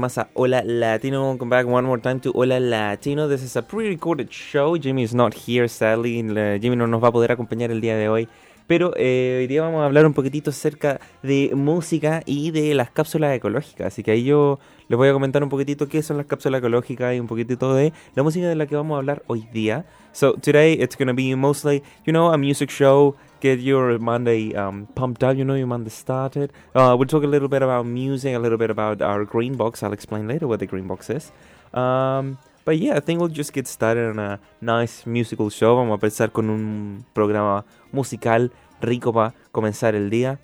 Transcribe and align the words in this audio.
Hola 0.00 0.62
Latino. 0.64 1.28
Welcome 1.28 1.50
back 1.50 1.66
one 1.66 1.86
more 1.86 2.00
time 2.00 2.20
to 2.20 2.32
Hola 2.34 2.58
Latino. 2.58 3.28
This 3.28 3.42
is 3.42 3.54
a 3.56 3.60
pre-recorded 3.60 4.30
show. 4.32 4.78
Jimmy 4.78 5.02
is 5.02 5.14
not 5.14 5.34
here, 5.34 5.68
sadly. 5.68 6.22
Jimmy 6.58 6.74
no 6.74 6.86
nos 6.86 7.02
va 7.02 7.08
a 7.08 7.12
poder 7.12 7.32
acompañar 7.32 7.70
el 7.70 7.82
día 7.82 7.96
de 7.96 8.08
hoy. 8.08 8.26
Pero 8.66 8.94
eh, 8.96 9.40
hoy 9.40 9.46
día 9.46 9.60
vamos 9.60 9.82
a 9.82 9.84
hablar 9.84 10.06
un 10.06 10.14
poquitito 10.14 10.50
acerca 10.50 11.00
de 11.22 11.50
música 11.54 12.22
y 12.24 12.50
de 12.50 12.74
las 12.74 12.90
cápsulas 12.90 13.36
ecológicas. 13.36 13.88
Así 13.88 14.02
que 14.02 14.12
ahí 14.12 14.24
yo 14.24 14.58
les 14.88 14.96
voy 14.96 15.08
a 15.08 15.12
comentar 15.12 15.42
un 15.42 15.50
poquitito 15.50 15.86
qué 15.86 16.02
son 16.02 16.16
las 16.16 16.24
cápsulas 16.24 16.60
ecológicas 16.60 17.14
y 17.14 17.20
un 17.20 17.26
poquitito 17.26 17.74
de 17.74 17.92
la 18.14 18.22
música 18.22 18.48
de 18.48 18.54
la 18.54 18.64
que 18.66 18.76
vamos 18.76 18.94
a 18.94 18.98
hablar 19.00 19.22
hoy 19.26 19.46
día. 19.52 19.84
So 20.12 20.32
today 20.32 20.78
it's 20.80 20.96
going 20.96 21.08
to 21.08 21.14
be 21.14 21.34
mostly, 21.36 21.82
you 22.06 22.12
know, 22.12 22.32
a 22.32 22.38
music 22.38 22.70
show 22.70 23.16
get 23.40 23.60
your 23.60 23.98
Monday 23.98 24.54
um, 24.54 24.86
pumped 24.94 25.24
up, 25.24 25.36
you 25.36 25.44
know, 25.44 25.54
your 25.54 25.66
Monday 25.66 25.90
started. 25.90 26.52
Uh, 26.74 26.94
we'll 26.98 27.08
talk 27.08 27.24
a 27.24 27.26
little 27.26 27.48
bit 27.48 27.62
about 27.62 27.86
music, 27.86 28.34
a 28.34 28.38
little 28.38 28.58
bit 28.58 28.70
about 28.70 29.02
our 29.02 29.24
green 29.24 29.56
box. 29.56 29.82
I'll 29.82 29.92
explain 29.92 30.28
later 30.28 30.46
what 30.46 30.60
the 30.60 30.66
green 30.66 30.86
box 30.86 31.10
is. 31.10 31.32
Um, 31.72 32.38
but 32.64 32.78
yeah, 32.78 32.96
I 32.96 33.00
think 33.00 33.20
we'll 33.20 33.28
just 33.28 33.52
get 33.52 33.66
started 33.66 34.10
on 34.10 34.18
a 34.18 34.38
nice 34.60 35.06
musical 35.06 35.50
show. 35.50 35.76
Vamos 35.76 35.92
a 35.92 35.94
empezar 35.94 36.32
con 36.32 36.50
un 36.50 37.04
programa 37.14 37.64
musical 37.92 38.50
rico 38.80 39.12
para 39.12 39.34
comenzar 39.52 39.94
el 39.94 40.10
día. 40.10 40.38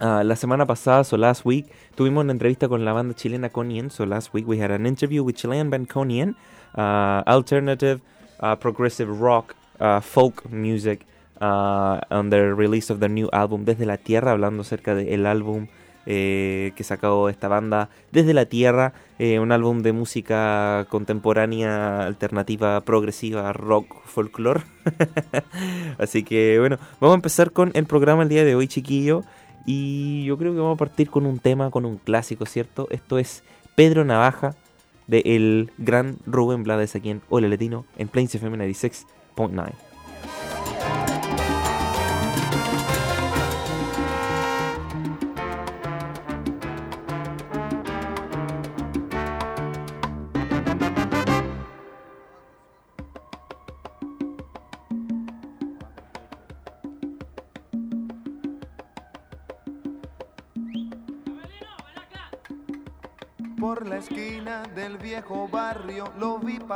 Uh, 0.00 0.24
la 0.24 0.34
semana 0.34 0.66
pasada, 0.66 1.04
so 1.04 1.16
last 1.16 1.44
week, 1.46 1.66
tuvimos 1.94 2.24
una 2.24 2.32
entrevista 2.32 2.68
con 2.68 2.84
la 2.84 2.92
banda 2.92 3.14
chilena 3.14 3.48
Conien. 3.50 3.90
So 3.90 4.04
last 4.04 4.34
week 4.34 4.46
we 4.46 4.58
had 4.58 4.72
an 4.72 4.86
interview 4.86 5.22
with 5.22 5.36
Chilean 5.36 5.70
band 5.70 5.88
Conien, 5.88 6.34
uh, 6.76 7.22
alternative, 7.28 8.00
uh, 8.40 8.56
progressive 8.56 9.20
rock, 9.20 9.54
uh, 9.78 10.00
folk 10.00 10.50
music. 10.50 11.06
Uh, 11.40 12.00
on 12.10 12.30
the 12.30 12.54
release 12.54 12.92
of 12.92 13.00
their 13.00 13.10
new 13.10 13.28
album 13.32 13.64
Desde 13.64 13.86
la 13.86 13.96
Tierra, 13.96 14.32
hablando 14.32 14.62
acerca 14.62 14.94
del 14.94 15.26
álbum 15.26 15.68
eh, 16.06 16.72
que 16.76 16.84
sacó 16.84 17.30
esta 17.30 17.48
banda 17.48 17.88
Desde 18.12 18.34
la 18.34 18.44
Tierra, 18.44 18.92
eh, 19.18 19.38
un 19.38 19.52
álbum 19.52 19.82
de 19.82 19.92
música 19.92 20.86
contemporánea, 20.90 22.04
alternativa, 22.04 22.80
progresiva, 22.82 23.52
rock, 23.52 24.04
folklore. 24.04 24.64
Así 25.98 26.22
que 26.22 26.58
bueno, 26.58 26.78
vamos 27.00 27.14
a 27.14 27.16
empezar 27.16 27.52
con 27.52 27.70
el 27.74 27.86
programa 27.86 28.22
el 28.22 28.28
día 28.28 28.44
de 28.44 28.54
hoy, 28.54 28.68
chiquillo. 28.68 29.22
Y 29.66 30.24
yo 30.24 30.36
creo 30.36 30.52
que 30.52 30.60
vamos 30.60 30.74
a 30.74 30.78
partir 30.78 31.08
con 31.08 31.24
un 31.24 31.38
tema, 31.38 31.70
con 31.70 31.86
un 31.86 31.96
clásico, 31.96 32.44
¿cierto? 32.44 32.86
Esto 32.90 33.18
es 33.18 33.42
Pedro 33.74 34.04
Navaja, 34.04 34.54
de 35.06 35.22
el 35.24 35.70
gran 35.78 36.16
Rubén 36.26 36.64
Blades 36.64 36.94
aquí 36.96 37.10
en 37.10 37.22
Hola 37.30 37.48
Latino, 37.48 37.86
en 37.96 38.08
Plains 38.08 38.34
FM 38.34 38.58
96.9. 38.58 39.72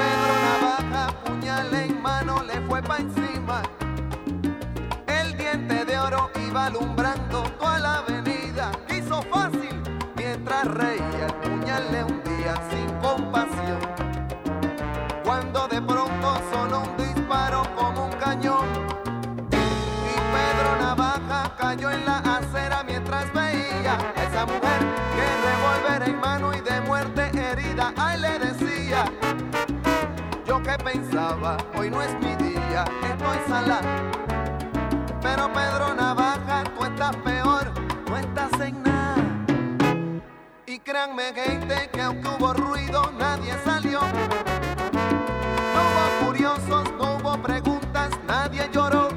Pedro 0.00 0.34
Navaja, 0.46 1.04
puñal 1.24 1.74
en 1.74 2.02
mano, 2.02 2.42
le 2.42 2.60
fue 2.62 2.80
pa' 2.82 2.98
encima. 2.98 3.62
El 5.06 5.36
diente 5.36 5.84
de 5.84 5.98
oro 5.98 6.30
iba 6.48 6.66
alumbrando 6.66 7.42
toda 7.58 7.78
la 7.78 7.94
avenida. 7.98 8.72
Hizo 8.88 9.20
fácil 9.34 9.74
mientras 10.16 10.64
reía 10.66 11.19
hoy 31.76 31.90
no 31.90 32.02
es 32.02 32.12
mi 32.20 32.34
día, 32.36 32.84
estoy 33.02 33.38
sala. 33.48 33.80
Pero 35.22 35.52
Pedro 35.52 35.94
Navaja, 35.94 36.64
tú 36.64 36.84
estás 36.84 37.16
peor, 37.16 37.70
no 38.08 38.16
estás 38.16 38.60
en 38.60 38.82
nada. 38.82 39.16
Y 40.66 40.78
créanme, 40.80 41.32
gente, 41.34 41.90
que 41.92 42.02
aunque 42.02 42.28
hubo 42.28 42.52
ruido, 42.54 43.10
nadie 43.18 43.54
salió. 43.64 44.00
No 45.74 45.80
hubo 45.86 46.26
curiosos, 46.26 46.92
no 46.98 47.16
hubo 47.16 47.40
preguntas, 47.42 48.10
nadie 48.26 48.68
lloró. 48.72 49.08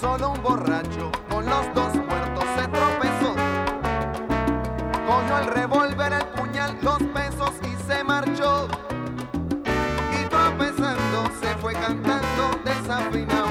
Solo 0.00 0.30
un 0.30 0.42
borracho. 0.42 0.69
fue 11.60 11.74
cantando 11.74 12.58
desafinado. 12.64 13.48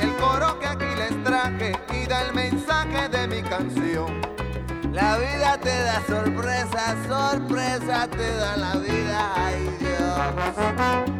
El 0.00 0.12
coro 0.16 0.58
que 0.58 0.66
aquí 0.66 0.86
les 0.96 1.22
traje 1.22 1.72
y 1.92 2.06
da 2.06 2.22
el 2.22 2.34
mensaje 2.34 3.08
de 3.08 3.28
mi 3.28 3.42
canción. 3.42 4.20
La 4.92 5.16
vida 5.18 5.58
te 5.58 5.82
da 5.82 6.02
sorpresa, 6.06 6.96
sorpresa 7.06 8.08
te 8.08 8.36
da 8.36 8.56
la 8.56 8.74
vida, 8.76 9.32
ay 9.36 9.76
Dios. 9.78 11.15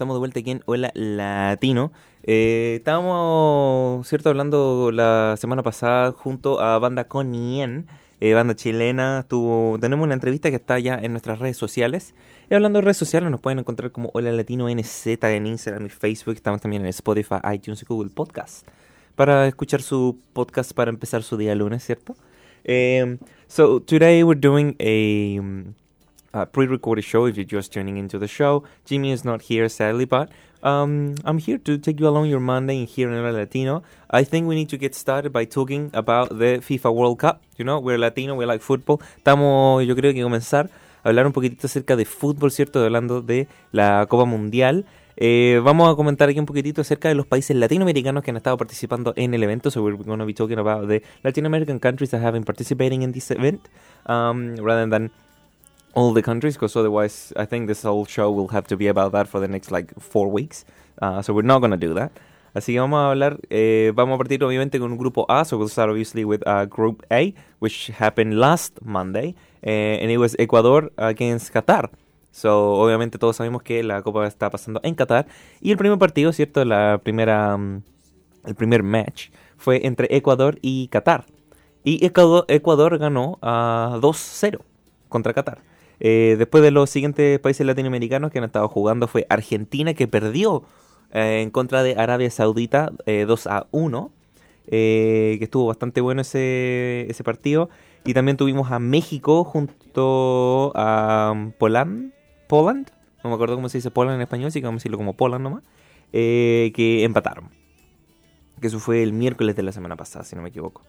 estamos 0.00 0.16
de 0.16 0.20
vuelta 0.20 0.40
aquí 0.40 0.52
en 0.52 0.62
Hola 0.64 0.90
Latino. 0.94 1.92
Eh, 2.22 2.76
estábamos, 2.78 4.08
¿cierto?, 4.08 4.30
hablando 4.30 4.90
la 4.90 5.34
semana 5.36 5.62
pasada 5.62 6.12
junto 6.12 6.58
a 6.58 6.78
Banda 6.78 7.04
Conien, 7.04 7.86
eh, 8.18 8.32
banda 8.32 8.54
chilena. 8.56 9.26
Tenemos 9.28 10.04
una 10.04 10.14
entrevista 10.14 10.48
que 10.48 10.56
está 10.56 10.78
ya 10.78 10.94
en 10.94 11.12
nuestras 11.12 11.38
redes 11.38 11.58
sociales. 11.58 12.14
Y 12.48 12.54
hablando 12.54 12.78
de 12.78 12.86
redes 12.86 12.96
sociales, 12.96 13.30
nos 13.30 13.42
pueden 13.42 13.58
encontrar 13.58 13.92
como 13.92 14.08
Hola 14.14 14.32
Latino 14.32 14.70
NZ 14.70 15.06
en 15.06 15.46
Instagram 15.46 15.84
y 15.84 15.90
Facebook. 15.90 16.34
Estamos 16.34 16.62
también 16.62 16.80
en 16.80 16.88
Spotify, 16.88 17.36
iTunes 17.52 17.82
y 17.82 17.84
Google 17.84 18.08
Podcast 18.08 18.66
para 19.16 19.46
escuchar 19.48 19.82
su 19.82 20.18
podcast 20.32 20.72
para 20.72 20.88
empezar 20.88 21.22
su 21.22 21.36
día 21.36 21.54
lunes, 21.54 21.84
¿cierto? 21.84 22.16
Eh, 22.64 23.18
so, 23.48 23.82
today 23.82 24.22
we're 24.22 24.40
doing 24.40 24.74
a 24.80 25.74
a 26.32 26.46
pre-recorded 26.46 27.04
show. 27.04 27.26
If 27.26 27.36
you're 27.36 27.44
just 27.44 27.72
tuning 27.72 27.96
into 27.96 28.18
the 28.18 28.28
show, 28.28 28.64
Jimmy 28.84 29.12
is 29.12 29.24
not 29.24 29.42
here 29.42 29.68
sadly, 29.68 30.04
but 30.04 30.30
um, 30.62 31.14
I'm 31.24 31.38
here 31.38 31.58
to 31.58 31.78
take 31.78 32.00
you 32.00 32.08
along 32.08 32.26
your 32.26 32.40
Monday 32.40 32.84
here 32.84 33.10
in 33.10 33.16
El 33.16 33.32
Latino. 33.32 33.82
I 34.10 34.24
think 34.24 34.46
we 34.46 34.54
need 34.54 34.68
to 34.70 34.78
get 34.78 34.94
started 34.94 35.32
by 35.32 35.44
talking 35.44 35.90
about 35.94 36.28
the 36.38 36.60
FIFA 36.60 36.94
World 36.94 37.18
Cup. 37.18 37.42
You 37.56 37.64
know, 37.64 37.80
we're 37.80 37.98
Latino, 37.98 38.34
we 38.34 38.46
like 38.46 38.62
football. 38.62 39.00
Estamos, 39.16 39.86
yo 39.86 39.94
creo 39.96 40.12
que 40.12 40.22
comenzar 40.22 40.70
a 41.02 41.08
hablar 41.08 41.26
un 41.26 41.32
poquitito 41.32 41.66
acerca 41.66 41.96
de 41.96 42.04
fútbol, 42.04 42.50
¿cierto? 42.50 42.84
Hablando 42.84 43.22
de 43.22 43.48
la 43.72 44.06
Copa 44.08 44.24
Mundial. 44.24 44.84
Eh, 45.16 45.60
vamos 45.62 45.92
a 45.92 45.96
comentar 45.96 46.30
aquí 46.30 46.38
un 46.38 46.46
poquitito 46.46 46.80
acerca 46.80 47.08
de 47.08 47.14
los 47.14 47.26
países 47.26 47.54
latinoamericanos 47.54 48.22
que 48.22 48.30
han 48.30 48.38
estado 48.38 48.56
participando 48.56 49.12
en 49.16 49.34
el 49.34 49.42
evento. 49.42 49.70
So 49.70 49.82
we're 49.82 49.96
going 49.96 50.18
to 50.18 50.24
be 50.24 50.32
talking 50.32 50.58
about 50.58 50.88
the 50.88 51.02
Latin 51.22 51.44
American 51.46 51.78
countries 51.78 52.10
that 52.10 52.22
have 52.22 52.32
been 52.32 52.44
participating 52.44 53.02
in 53.02 53.12
this 53.12 53.30
event, 53.30 53.68
um, 54.06 54.56
rather 54.56 54.88
than 54.88 55.10
all 55.94 56.12
the 56.12 56.22
countries, 56.22 56.54
because 56.54 56.76
otherwise 56.76 57.32
I 57.36 57.46
think 57.46 57.66
this 57.66 57.82
whole 57.82 58.06
show 58.06 58.30
will 58.30 58.48
have 58.48 58.66
to 58.68 58.76
be 58.76 58.86
about 58.88 59.12
that 59.12 59.28
for 59.28 59.40
the 59.40 59.48
next 59.48 59.70
like 59.70 59.92
four 60.00 60.28
weeks. 60.28 60.64
Uh, 61.00 61.22
so 61.22 61.32
we're 61.32 61.42
not 61.42 61.60
going 61.60 61.72
to 61.72 61.76
do 61.76 61.94
that. 61.94 62.12
Así 62.52 62.72
que 62.72 62.80
vamos 62.80 62.98
a 62.98 63.10
hablar, 63.10 63.38
eh, 63.48 63.92
vamos 63.94 64.16
a 64.16 64.18
partir 64.18 64.42
obviamente 64.42 64.80
con 64.80 64.90
un 64.90 64.98
grupo 64.98 65.24
A, 65.28 65.44
so 65.44 65.56
we'll 65.56 65.68
start 65.68 65.88
obviously 65.88 66.24
with 66.24 66.42
uh, 66.46 66.64
Group 66.66 67.04
A, 67.10 67.32
which 67.60 67.92
happened 67.96 68.40
last 68.40 68.76
Monday, 68.82 69.36
eh, 69.62 69.98
and 70.02 70.10
it 70.10 70.18
was 70.18 70.34
Ecuador 70.36 70.90
against 70.96 71.52
Qatar. 71.52 71.90
So, 72.32 72.74
obviamente 72.74 73.18
todos 73.18 73.36
sabemos 73.36 73.62
que 73.62 73.82
la 73.82 74.02
Copa 74.02 74.26
está 74.26 74.50
pasando 74.50 74.80
en 74.82 74.94
Qatar. 74.94 75.26
Y 75.60 75.70
el 75.70 75.76
primer 75.76 75.98
partido, 75.98 76.32
¿cierto? 76.32 76.64
La 76.64 77.00
primera, 77.02 77.54
um, 77.54 77.82
el 78.44 78.54
primer 78.54 78.82
match 78.82 79.30
fue 79.56 79.86
entre 79.86 80.08
Ecuador 80.10 80.58
y 80.62 80.88
Qatar. 80.88 81.26
Y 81.84 82.04
Ecuador, 82.04 82.44
Ecuador 82.48 82.98
ganó 82.98 83.38
a 83.42 83.98
2-0 84.00 84.60
contra 85.08 85.32
Qatar. 85.32 85.69
Eh, 86.00 86.36
después 86.38 86.62
de 86.62 86.70
los 86.70 86.88
siguientes 86.90 87.38
países 87.40 87.66
latinoamericanos 87.66 88.30
que 88.30 88.38
han 88.38 88.44
estado 88.44 88.68
jugando 88.68 89.06
fue 89.06 89.26
Argentina 89.28 89.94
que 89.94 90.08
perdió 90.08 90.64
eh, 91.12 91.42
en 91.42 91.50
contra 91.50 91.82
de 91.82 91.94
Arabia 91.96 92.30
Saudita 92.30 92.92
eh, 93.06 93.24
2 93.26 93.46
a 93.46 93.66
1. 93.70 94.12
eh, 94.66 95.36
que 95.38 95.44
estuvo 95.44 95.66
bastante 95.66 96.00
bueno 96.00 96.22
ese, 96.22 97.06
ese 97.10 97.24
partido. 97.24 97.68
Y 98.04 98.14
también 98.14 98.36
tuvimos 98.36 98.70
a 98.70 98.78
México 98.78 99.44
junto 99.44 100.72
a 100.74 101.32
um, 101.34 101.52
Poland, 101.52 102.12
Poland, 102.48 102.90
no 103.22 103.28
me 103.30 103.34
acuerdo 103.34 103.56
cómo 103.56 103.68
se 103.68 103.78
dice 103.78 103.90
Poland 103.90 104.16
en 104.16 104.22
español, 104.22 104.48
así 104.48 104.60
que 104.60 104.66
vamos 104.66 104.80
a 104.80 104.82
decirlo 104.82 104.96
como 104.96 105.14
Poland 105.14 105.42
nomás, 105.42 105.64
eh, 106.12 106.72
que 106.74 107.04
empataron. 107.04 107.50
Que 108.60 108.68
eso 108.68 108.78
fue 108.78 109.02
el 109.02 109.12
miércoles 109.12 109.54
de 109.56 109.62
la 109.62 109.72
semana 109.72 109.96
pasada, 109.96 110.24
si 110.24 110.34
no 110.36 110.42
me 110.42 110.48
equivoco. 110.48 110.82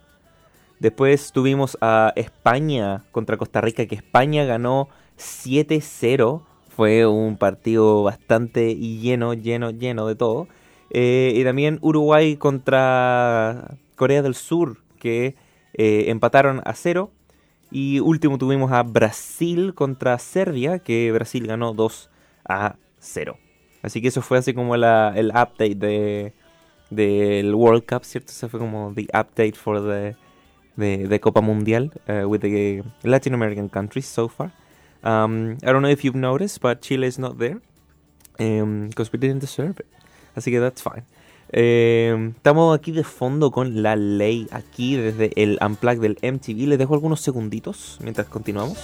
Después 0.82 1.32
tuvimos 1.32 1.78
a 1.80 2.12
España 2.16 3.04
contra 3.12 3.38
Costa 3.38 3.62
Rica, 3.62 3.86
que 3.86 3.94
España 3.94 4.46
ganó 4.46 4.90
7-0. 5.16 6.42
Fue 6.70 7.06
un 7.06 7.38
partido 7.38 8.02
bastante 8.02 8.76
lleno, 8.76 9.36
lleno, 9.36 9.70
lleno 9.70 10.08
de 10.08 10.16
todo. 10.16 10.48
Eh, 10.90 11.34
y 11.36 11.44
también 11.44 11.78
Uruguay 11.84 12.36
contra 12.36 13.78
Corea 13.96 14.24
del 14.24 14.34
Sur, 14.34 14.80
que 14.98 15.36
eh, 15.76 16.06
empataron 16.08 16.64
a 16.66 16.74
0. 16.74 17.12
Y 17.70 18.00
último 18.00 18.40
tuvimos 18.40 18.72
a 18.72 18.82
Brasil 18.82 19.76
contra 19.76 20.18
Serbia, 20.18 20.80
que 20.80 21.12
Brasil 21.12 21.46
ganó 21.46 21.74
2 21.74 22.10
a 22.50 22.78
0. 22.98 23.38
Así 23.84 24.02
que 24.02 24.08
eso 24.08 24.24
fue 24.24 24.40
así 24.40 24.56
como 24.56 24.74
el 24.74 24.82
update 24.82 25.76
de 25.76 26.34
del 26.90 27.54
World 27.54 27.86
Cup, 27.86 28.04
¿cierto? 28.04 28.32
Ese 28.32 28.50
fue 28.50 28.60
como 28.60 28.92
the 28.96 29.04
update 29.14 29.54
for 29.54 29.80
the 29.80 30.16
de, 30.75 31.08
de 31.08 31.20
Copa 31.20 31.42
Mundial 31.42 31.92
uh, 32.08 32.28
with 32.28 32.42
the 32.42 32.84
Latin 33.04 33.34
American 33.34 33.70
countries 33.70 34.06
so 34.06 34.28
far. 34.28 34.51
Um, 35.04 35.58
I 35.63 35.72
don't 35.72 35.82
know 35.82 35.90
if 35.90 36.04
you've 36.04 36.16
noticed, 36.16 36.62
but 36.62 36.82
Chile 36.82 37.08
is 37.08 37.18
not 37.18 37.38
there 37.40 37.60
because 38.38 39.12
we 39.12 39.20
didn't 39.20 39.40
deserve 39.40 39.80
it. 39.80 39.88
Así 40.36 40.51
que 40.51 40.60
that's 40.60 40.82
fine. 40.82 41.04
Eh, 41.54 42.32
estamos 42.38 42.78
aquí 42.78 42.92
de 42.92 43.04
fondo 43.04 43.51
con 43.51 43.84
la 43.84 43.96
ley, 43.96 44.48
aquí 44.51 44.96
desde 44.96 45.32
el 45.36 45.60
Unplug 45.62 46.00
del 46.00 46.18
MTV. 46.22 46.68
Les 46.68 46.80
dejo 46.80 46.94
algunos 46.94 47.20
segunditos 47.22 48.00
mientras 48.01 48.28
continuamos. 48.28 48.78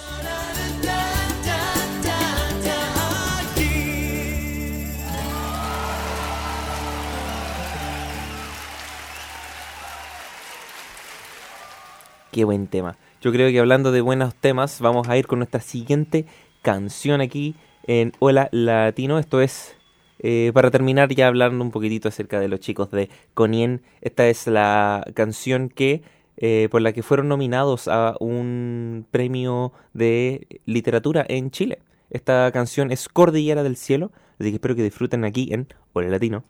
Qué 12.38 12.44
buen 12.44 12.68
tema. 12.68 12.96
Yo 13.20 13.32
creo 13.32 13.50
que 13.50 13.58
hablando 13.58 13.90
de 13.90 14.00
buenos 14.00 14.32
temas, 14.32 14.80
vamos 14.80 15.08
a 15.08 15.18
ir 15.18 15.26
con 15.26 15.40
nuestra 15.40 15.60
siguiente 15.60 16.24
canción 16.62 17.20
aquí 17.20 17.56
en 17.82 18.12
Hola 18.20 18.48
Latino. 18.52 19.18
Esto 19.18 19.40
es 19.40 19.76
eh, 20.20 20.52
para 20.54 20.70
terminar 20.70 21.12
ya 21.12 21.26
hablando 21.26 21.64
un 21.64 21.72
poquitito 21.72 22.06
acerca 22.06 22.38
de 22.38 22.46
los 22.46 22.60
chicos 22.60 22.92
de 22.92 23.10
Conien. 23.34 23.82
Esta 24.02 24.28
es 24.28 24.46
la 24.46 25.04
canción 25.14 25.68
que 25.68 26.02
eh, 26.36 26.68
por 26.70 26.80
la 26.80 26.92
que 26.92 27.02
fueron 27.02 27.26
nominados 27.26 27.88
a 27.88 28.14
un 28.20 29.04
premio 29.10 29.72
de 29.92 30.60
literatura 30.64 31.26
en 31.28 31.50
Chile. 31.50 31.80
Esta 32.08 32.52
canción 32.52 32.92
es 32.92 33.08
Cordillera 33.08 33.64
del 33.64 33.76
Cielo, 33.76 34.12
así 34.38 34.50
que 34.50 34.58
espero 34.58 34.76
que 34.76 34.84
disfruten 34.84 35.24
aquí 35.24 35.48
en 35.52 35.66
Hola 35.92 36.06
Latino. 36.06 36.44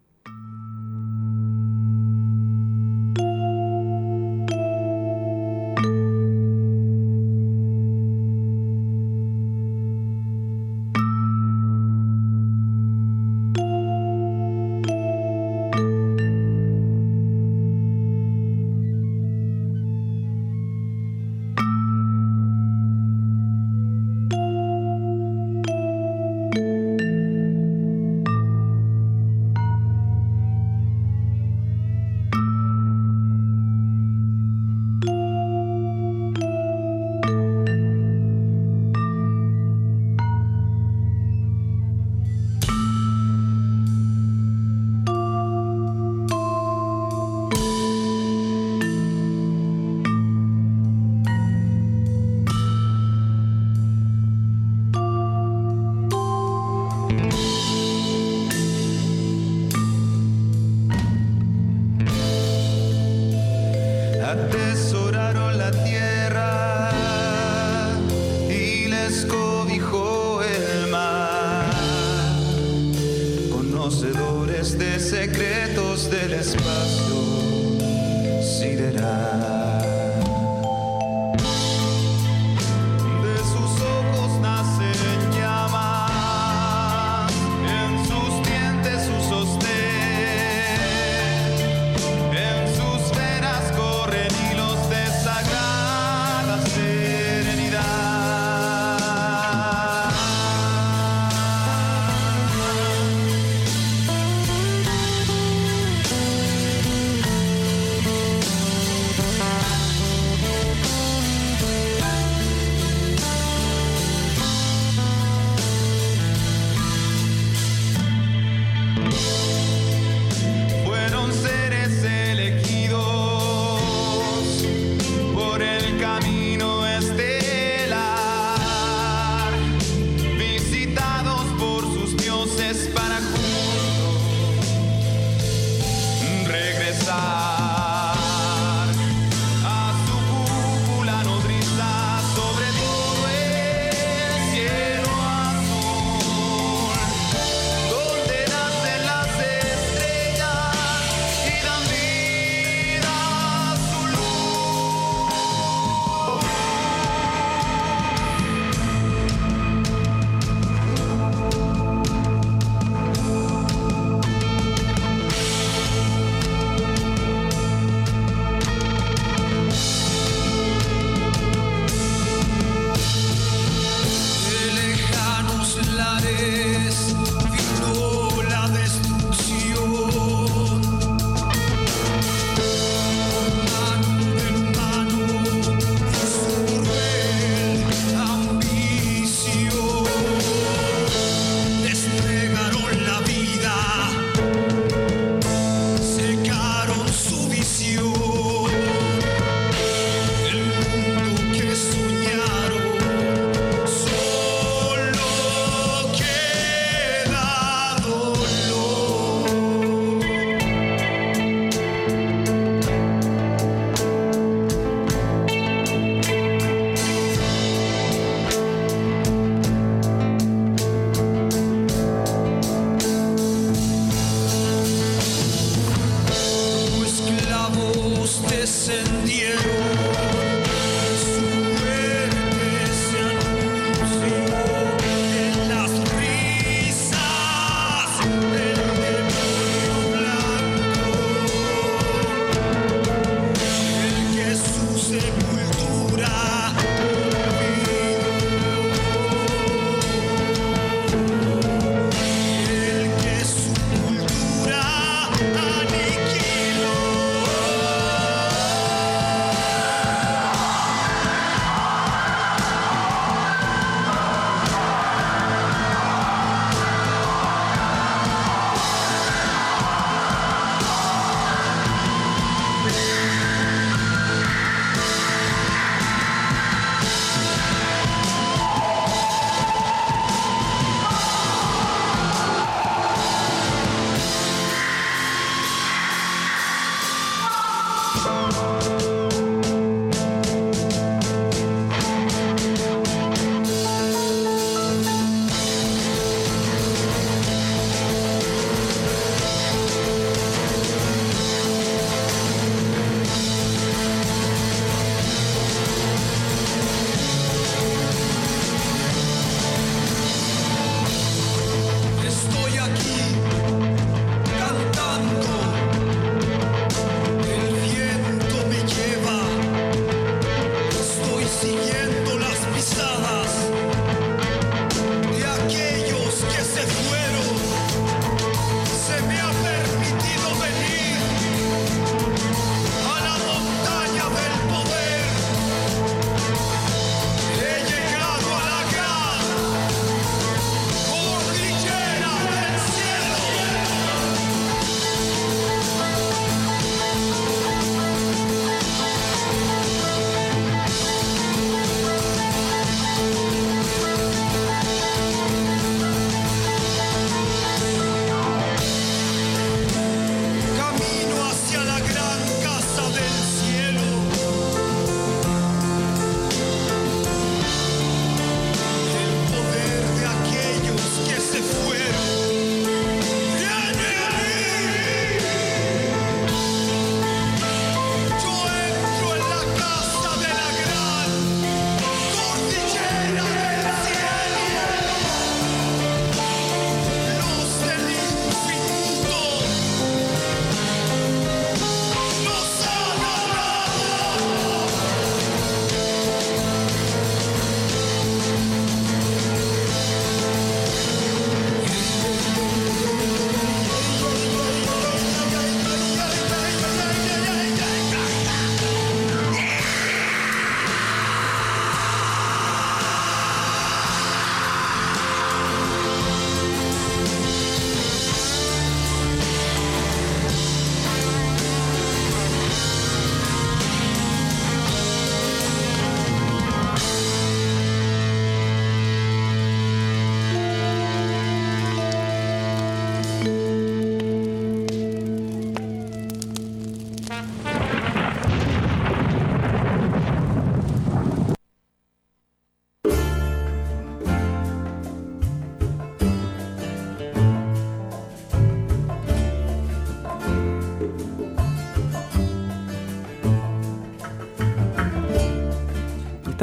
español. 132.70 133.08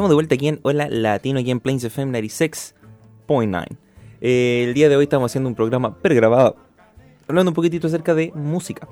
De 0.07 0.13
vuelta 0.13 0.35
aquí 0.35 0.47
en 0.47 0.59
Hola 0.61 0.87
Latino, 0.87 1.39
aquí 1.39 1.49
en 1.49 1.59
Plains 1.59 1.83
FM 1.83 2.15
96.9. 2.21 3.65
Eh, 4.21 4.65
el 4.67 4.75
día 4.75 4.87
de 4.87 4.95
hoy 4.95 5.05
estamos 5.05 5.31
haciendo 5.31 5.49
un 5.49 5.55
programa 5.55 5.97
pregrabado, 5.97 6.57
hablando 7.27 7.49
un 7.49 7.55
poquitito 7.55 7.87
acerca 7.87 8.13
de 8.13 8.31
música. 8.35 8.87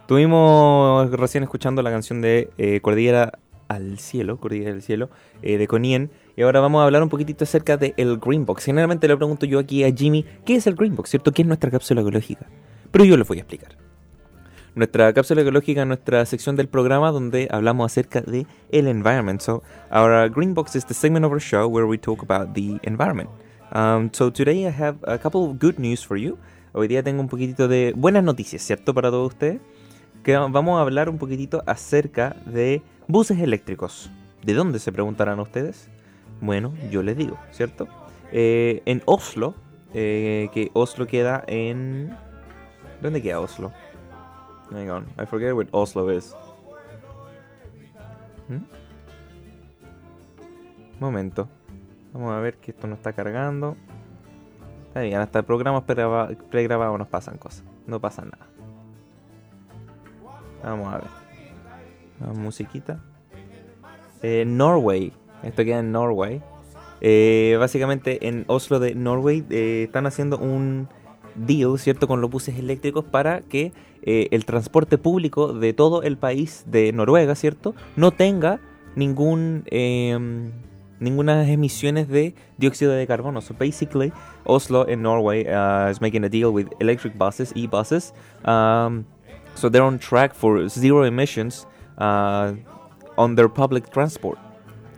Estuvimos 0.00 1.12
recién 1.12 1.44
escuchando 1.44 1.80
la 1.80 1.90
canción 1.92 2.20
de 2.22 2.50
eh, 2.58 2.80
Cordillera 2.80 3.38
al 3.68 4.00
Cielo, 4.00 4.40
Cordillera 4.40 4.72
del 4.72 4.82
Cielo, 4.82 5.10
eh, 5.42 5.58
de 5.58 5.68
Conien, 5.68 6.10
y 6.36 6.42
ahora 6.42 6.58
vamos 6.58 6.80
a 6.80 6.86
hablar 6.86 7.04
un 7.04 7.08
poquitito 7.08 7.44
acerca 7.44 7.76
del 7.76 7.94
el 7.96 8.18
Green 8.18 8.44
Box. 8.44 8.64
Generalmente 8.64 9.06
le 9.06 9.16
pregunto 9.16 9.46
yo 9.46 9.60
aquí 9.60 9.84
a 9.84 9.94
Jimmy, 9.94 10.24
¿qué 10.44 10.56
es 10.56 10.66
el 10.66 10.74
Green 10.74 10.96
Box, 10.96 11.10
cierto? 11.10 11.30
¿Qué 11.30 11.42
es 11.42 11.48
nuestra 11.48 11.70
cápsula 11.70 12.00
ecológica? 12.00 12.46
Pero 12.90 13.04
yo 13.04 13.16
les 13.16 13.28
voy 13.28 13.38
a 13.38 13.42
explicar. 13.42 13.76
Nuestra 14.74 15.12
cápsula 15.12 15.42
ecológica, 15.42 15.84
nuestra 15.84 16.24
sección 16.26 16.56
del 16.56 16.68
programa 16.68 17.10
donde 17.10 17.48
hablamos 17.50 17.90
acerca 17.90 18.20
de 18.20 18.46
el 18.70 18.86
environment. 18.86 19.40
So 19.40 19.62
our 19.90 20.28
green 20.30 20.54
box 20.54 20.76
is 20.76 20.84
the 20.86 20.94
segment 20.94 21.24
of 21.24 21.32
our 21.32 21.40
show 21.40 21.66
where 21.68 21.86
we 21.86 21.98
talk 21.98 22.22
about 22.22 22.54
the 22.54 22.78
environment. 22.82 23.30
Um, 23.72 24.10
so 24.12 24.30
today 24.30 24.66
I 24.66 24.70
have 24.70 24.96
a 25.02 25.18
couple 25.18 25.44
of 25.44 25.58
good 25.58 25.78
news 25.78 26.04
for 26.04 26.16
you. 26.16 26.38
Hoy 26.72 26.88
día 26.88 27.02
tengo 27.02 27.20
un 27.20 27.28
poquitito 27.28 27.68
de 27.68 27.92
buenas 27.96 28.22
noticias, 28.22 28.62
¿cierto? 28.62 28.94
Para 28.94 29.10
todos 29.10 29.32
ustedes. 29.32 29.60
que 30.22 30.36
vamos 30.36 30.78
a 30.78 30.82
hablar 30.82 31.08
un 31.08 31.18
poquitito 31.18 31.62
acerca 31.66 32.36
de 32.46 32.82
buses 33.06 33.38
eléctricos. 33.38 34.10
¿De 34.44 34.54
dónde 34.54 34.78
se 34.78 34.92
preguntarán 34.92 35.40
ustedes? 35.40 35.88
Bueno, 36.40 36.74
yo 36.90 37.02
les 37.02 37.16
digo, 37.16 37.38
¿cierto? 37.50 37.88
Eh, 38.30 38.82
en 38.84 39.02
Oslo, 39.06 39.54
eh, 39.94 40.50
que 40.52 40.70
Oslo 40.74 41.06
queda 41.06 41.42
en... 41.46 42.14
¿Dónde 43.00 43.22
queda 43.22 43.40
Oslo? 43.40 43.72
Hang 44.70 45.06
I 45.18 45.24
forget 45.26 45.54
where 45.54 45.68
Oslo 45.72 46.10
is. 46.10 46.34
¿Mm? 48.48 48.64
Momento. 51.00 51.48
Vamos 52.12 52.32
a 52.32 52.40
ver 52.40 52.56
que 52.56 52.72
esto 52.72 52.86
no 52.86 52.94
está 52.94 53.12
cargando. 53.12 53.76
Está 54.88 55.00
bien, 55.00 55.18
hasta 55.20 55.42
programas 55.42 55.84
pregraba- 55.84 56.28
pregrabados 56.50 56.98
nos 56.98 57.08
pasan 57.08 57.36
cosas. 57.38 57.62
No 57.86 58.00
pasa 58.00 58.22
nada. 58.24 58.46
Vamos 60.62 60.88
a 60.92 60.98
ver. 60.98 61.06
La 62.20 62.26
musiquita. 62.32 63.00
Eh, 64.22 64.44
Norway. 64.46 65.12
Esto 65.42 65.64
queda 65.64 65.78
en 65.78 65.92
Norway. 65.92 66.42
Eh, 67.00 67.56
básicamente 67.60 68.26
en 68.26 68.44
Oslo 68.48 68.80
de 68.80 68.94
Norway 68.96 69.44
eh, 69.50 69.84
están 69.84 70.06
haciendo 70.06 70.36
un 70.38 70.88
deal, 71.34 71.78
¿cierto?, 71.78 72.08
con 72.08 72.20
los 72.20 72.30
buses 72.30 72.58
eléctricos 72.58 73.04
para 73.04 73.40
que 73.40 73.72
eh, 74.02 74.28
el 74.30 74.44
transporte 74.44 74.98
público 74.98 75.52
de 75.52 75.72
todo 75.72 76.02
el 76.02 76.16
país 76.16 76.64
de 76.66 76.92
Noruega, 76.92 77.34
¿cierto?, 77.34 77.74
no 77.96 78.10
tenga 78.10 78.60
ningún 78.96 79.64
em, 79.66 80.52
ninguna 81.00 81.48
emisiones 81.48 82.08
de 82.08 82.34
dióxido 82.58 82.92
de 82.92 83.06
carbono. 83.06 83.40
So 83.40 83.54
basically, 83.54 84.12
Oslo 84.44 84.86
in 84.88 85.02
Norway 85.02 85.46
uh, 85.46 85.90
is 85.90 86.00
making 86.00 86.24
a 86.24 86.28
deal 86.28 86.52
with 86.52 86.68
electric 86.80 87.16
buses, 87.16 87.52
e-buses. 87.54 88.12
Um, 88.44 89.04
so 89.54 89.68
they're 89.68 89.82
on 89.82 89.98
track 89.98 90.34
for 90.34 90.68
zero 90.68 91.04
emissions 91.04 91.66
uh, 91.98 92.54
on 93.16 93.34
their 93.34 93.48
public 93.48 93.90
transport, 93.90 94.38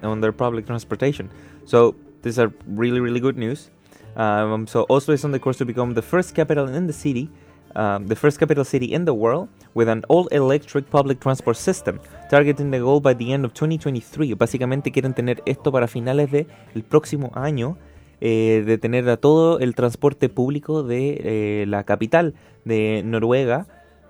on 0.03 0.21
their 0.21 0.33
public 0.33 0.67
transportation. 0.67 1.31
So 1.65 1.95
these 2.23 2.39
are 2.39 2.53
really, 2.67 3.01
really 3.01 3.21
good 3.21 3.37
news. 3.37 3.71
Um, 4.17 4.67
so 4.67 4.87
Oslo 4.89 5.15
is 5.15 5.25
on 5.25 5.31
the 5.31 5.39
course 5.39 5.59
to 5.59 5.65
become 5.65 5.95
the 5.95 6.03
first 6.03 6.35
capital 6.35 6.69
in 6.69 6.87
the 6.87 6.93
city, 6.93 7.31
um, 7.75 8.07
the 8.07 8.17
first 8.17 8.39
capital 8.39 8.65
city 8.65 8.93
in 8.93 9.05
the 9.05 9.15
world 9.15 9.49
with 9.75 9.89
an 9.89 10.03
all-electric 10.09 10.91
public 10.91 11.21
transport 11.21 11.57
system, 11.57 12.01
targeting 12.29 12.71
the 12.71 12.79
goal 12.79 13.01
by 13.01 13.15
the 13.15 13.33
end 13.33 13.45
of 13.45 13.53
2023. 13.55 14.35
Básicamente 14.35 14.91
quieren 14.91 15.15
tener 15.15 15.43
esto 15.47 15.71
para 15.71 15.87
finales 15.87 16.31
del 16.31 16.49
el 16.75 16.83
próximo 16.83 17.31
año, 17.35 17.79
eh, 18.21 18.63
de 18.67 18.77
tener 18.79 19.09
a 19.09 19.17
todo 19.17 19.61
el 19.61 19.75
transporte 19.75 20.29
público 20.29 20.83
de 20.83 21.63
eh, 21.63 21.65
la 21.67 21.85
capital 21.85 22.35
de 22.65 23.03
Noruega 23.05 23.67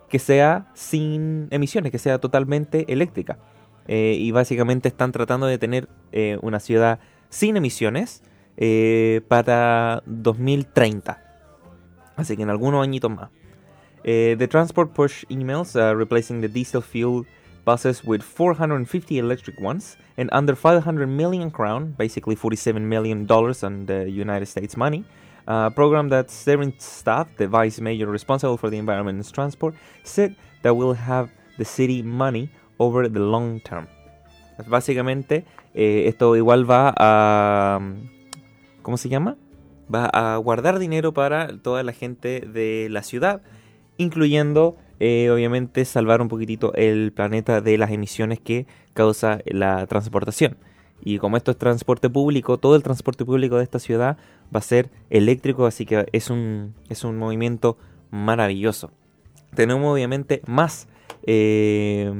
que 0.08 0.18
sea 0.18 0.66
sin 0.74 1.46
emisiones, 1.52 1.92
que 1.92 1.98
sea 1.98 2.18
totalmente 2.18 2.92
eléctrica. 2.92 3.38
Eh, 3.86 4.16
y 4.18 4.32
básicamente 4.32 4.88
están 4.88 5.12
tratando 5.12 5.46
de 5.46 5.58
tener 5.58 5.88
una 6.42 6.58
ciudad 6.58 6.98
sin 7.28 7.56
emisiones 7.56 8.22
eh, 8.60 9.22
para 9.26 10.02
2030. 10.06 11.18
Así 12.16 12.36
que 12.36 12.42
en 12.42 12.50
algunos 12.50 12.82
añitos 12.82 13.10
más. 13.10 13.30
Eh, 14.04 14.36
the 14.38 14.46
transport 14.46 14.92
push 14.92 15.24
emails 15.28 15.74
uh, 15.74 15.94
replacing 15.94 16.40
the 16.40 16.48
diesel 16.48 16.82
fuel 16.82 17.24
buses 17.64 18.02
with 18.04 18.22
450 18.22 19.18
electric 19.18 19.60
ones 19.60 19.96
and 20.16 20.30
under 20.32 20.54
500 20.54 21.06
million 21.06 21.50
crown, 21.50 21.94
basically 21.98 22.34
47 22.34 22.86
million 22.88 23.26
dollars 23.26 23.62
on 23.62 23.86
the 23.86 24.08
United 24.08 24.46
States 24.46 24.76
money. 24.76 25.04
A 25.46 25.70
program 25.70 26.08
that 26.10 26.30
Steering 26.30 26.74
staff, 26.78 27.26
the 27.36 27.48
vice 27.48 27.80
mayor 27.80 28.06
responsible 28.06 28.56
for 28.56 28.70
the 28.70 28.78
environment 28.78 29.16
and 29.16 29.34
transport, 29.34 29.74
said 30.04 30.36
that 30.62 30.74
will 30.74 30.94
have 30.94 31.30
the 31.58 31.64
city 31.64 32.02
money 32.02 32.50
over 32.78 33.08
the 33.08 33.20
long 33.20 33.60
term. 33.60 33.88
Básicamente, 34.68 35.44
eh, 35.74 36.04
esto 36.06 36.36
igual 36.36 36.64
va 36.64 36.94
a. 36.96 37.80
¿Cómo 38.82 38.96
se 38.96 39.08
llama? 39.08 39.36
Va 39.92 40.06
a 40.06 40.36
guardar 40.36 40.78
dinero 40.78 41.12
para 41.12 41.58
toda 41.58 41.82
la 41.82 41.92
gente 41.92 42.40
de 42.40 42.88
la 42.90 43.02
ciudad, 43.02 43.42
incluyendo, 43.96 44.76
eh, 45.00 45.30
obviamente, 45.30 45.84
salvar 45.84 46.22
un 46.22 46.28
poquitito 46.28 46.72
el 46.74 47.12
planeta 47.12 47.60
de 47.60 47.76
las 47.76 47.90
emisiones 47.90 48.40
que 48.40 48.66
causa 48.94 49.40
la 49.46 49.86
transportación. 49.86 50.56
Y 51.02 51.18
como 51.18 51.36
esto 51.36 51.50
es 51.50 51.56
transporte 51.56 52.10
público, 52.10 52.58
todo 52.58 52.76
el 52.76 52.82
transporte 52.82 53.24
público 53.24 53.56
de 53.56 53.64
esta 53.64 53.78
ciudad 53.78 54.18
va 54.54 54.58
a 54.58 54.62
ser 54.62 54.90
eléctrico, 55.08 55.66
así 55.66 55.86
que 55.86 56.06
es 56.12 56.30
un, 56.30 56.74
es 56.88 57.04
un 57.04 57.16
movimiento 57.16 57.78
maravilloso. 58.10 58.90
Tenemos 59.54 59.92
obviamente 59.92 60.42
más, 60.46 60.88
eh, 61.26 62.12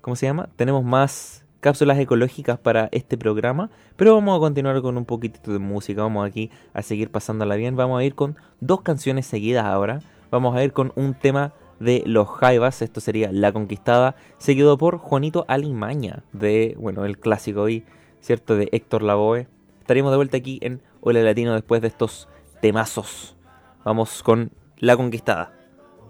¿cómo 0.00 0.16
se 0.16 0.26
llama? 0.26 0.48
Tenemos 0.56 0.84
más 0.84 1.44
cápsulas 1.60 1.98
ecológicas 1.98 2.58
para 2.58 2.88
este 2.92 3.16
programa, 3.18 3.70
pero 3.96 4.14
vamos 4.14 4.36
a 4.36 4.40
continuar 4.40 4.80
con 4.82 4.96
un 4.96 5.04
poquitito 5.04 5.52
de 5.52 5.58
música, 5.58 6.02
vamos 6.02 6.26
aquí 6.26 6.50
a 6.72 6.82
seguir 6.82 7.10
pasándola 7.10 7.56
bien, 7.56 7.76
vamos 7.76 8.00
a 8.00 8.04
ir 8.04 8.14
con 8.14 8.36
dos 8.60 8.82
canciones 8.82 9.26
seguidas 9.26 9.64
ahora, 9.64 10.00
vamos 10.30 10.56
a 10.56 10.62
ir 10.62 10.72
con 10.72 10.92
un 10.94 11.14
tema 11.14 11.52
de 11.80 12.02
los 12.06 12.28
Jaivas, 12.28 12.82
esto 12.82 13.00
sería 13.00 13.30
La 13.32 13.52
Conquistada, 13.52 14.16
seguido 14.38 14.78
por 14.78 14.98
Juanito 14.98 15.44
Alimaña, 15.48 16.24
de, 16.32 16.76
bueno, 16.78 17.04
el 17.04 17.18
clásico 17.18 17.62
hoy, 17.62 17.84
¿cierto? 18.20 18.56
De 18.56 18.68
Héctor 18.72 19.02
Lavoe. 19.02 19.46
Estaremos 19.80 20.10
de 20.10 20.16
vuelta 20.16 20.36
aquí 20.36 20.58
en 20.62 20.82
Hola 21.00 21.22
Latino 21.22 21.54
después 21.54 21.80
de 21.80 21.88
estos 21.88 22.28
temazos. 22.60 23.36
Vamos 23.84 24.22
con 24.22 24.50
La 24.78 24.96
Conquistada 24.96 25.52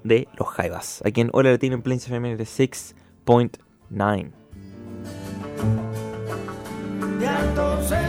de 0.04 0.28
los 0.36 0.48
Jaivas, 0.48 1.02
aquí 1.04 1.20
en 1.20 1.30
Hola 1.32 1.50
Latino 1.50 1.74
en 1.74 1.82
Plains 1.82 2.06
FM 2.06 2.36
de 2.36 2.44
6.9. 2.44 4.37
De 7.28 7.34
Alto 7.34 8.07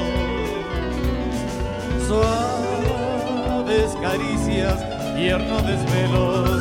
suaves 2.07 3.91
caricias, 4.01 4.79
tierno 5.17 5.57
desvelos. 5.63 6.61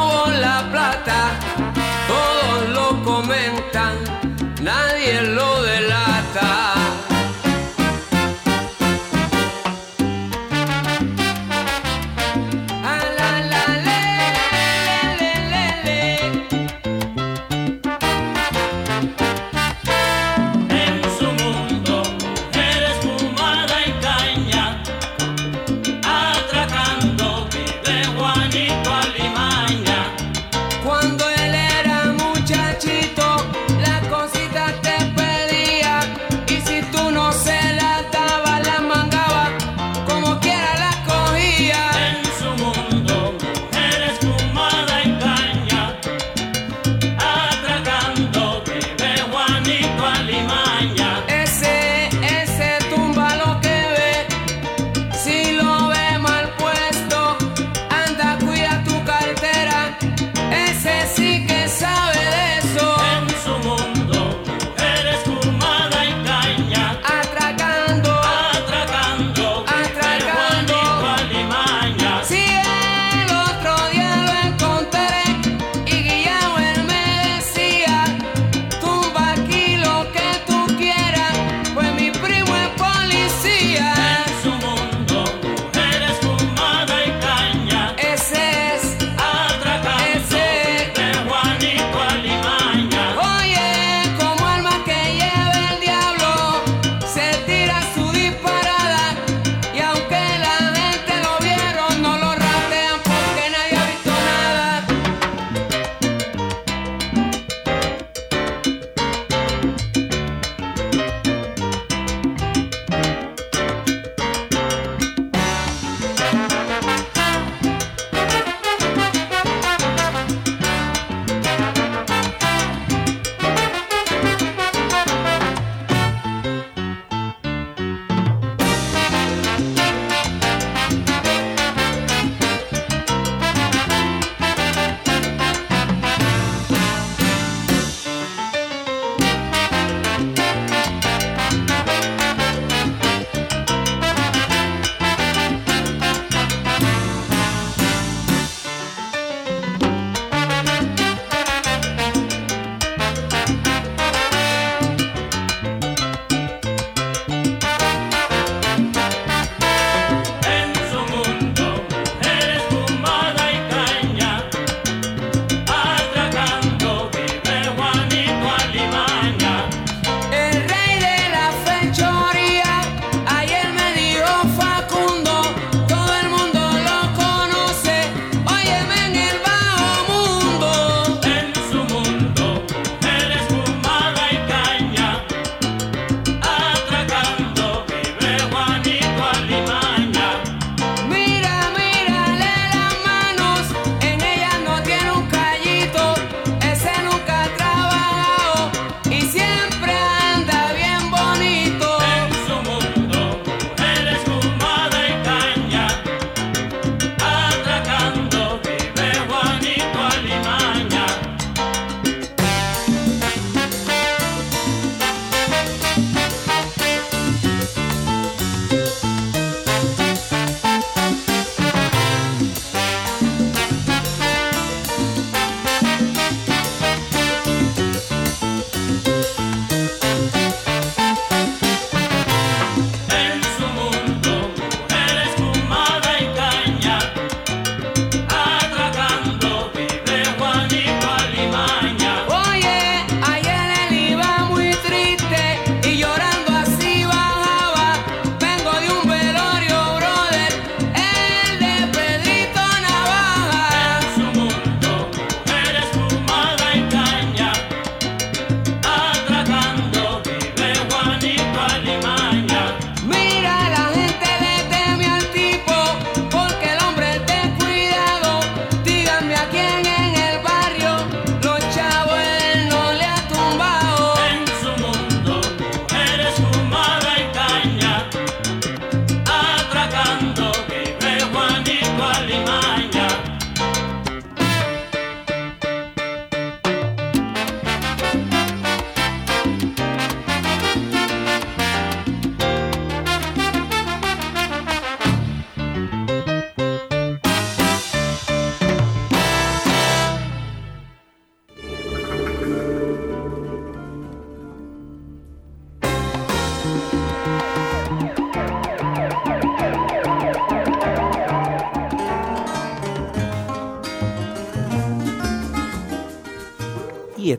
todos 2.07 2.69
lo 2.69 3.03
comentan, 3.03 3.95
nadie 4.61 5.21
lo 5.21 5.60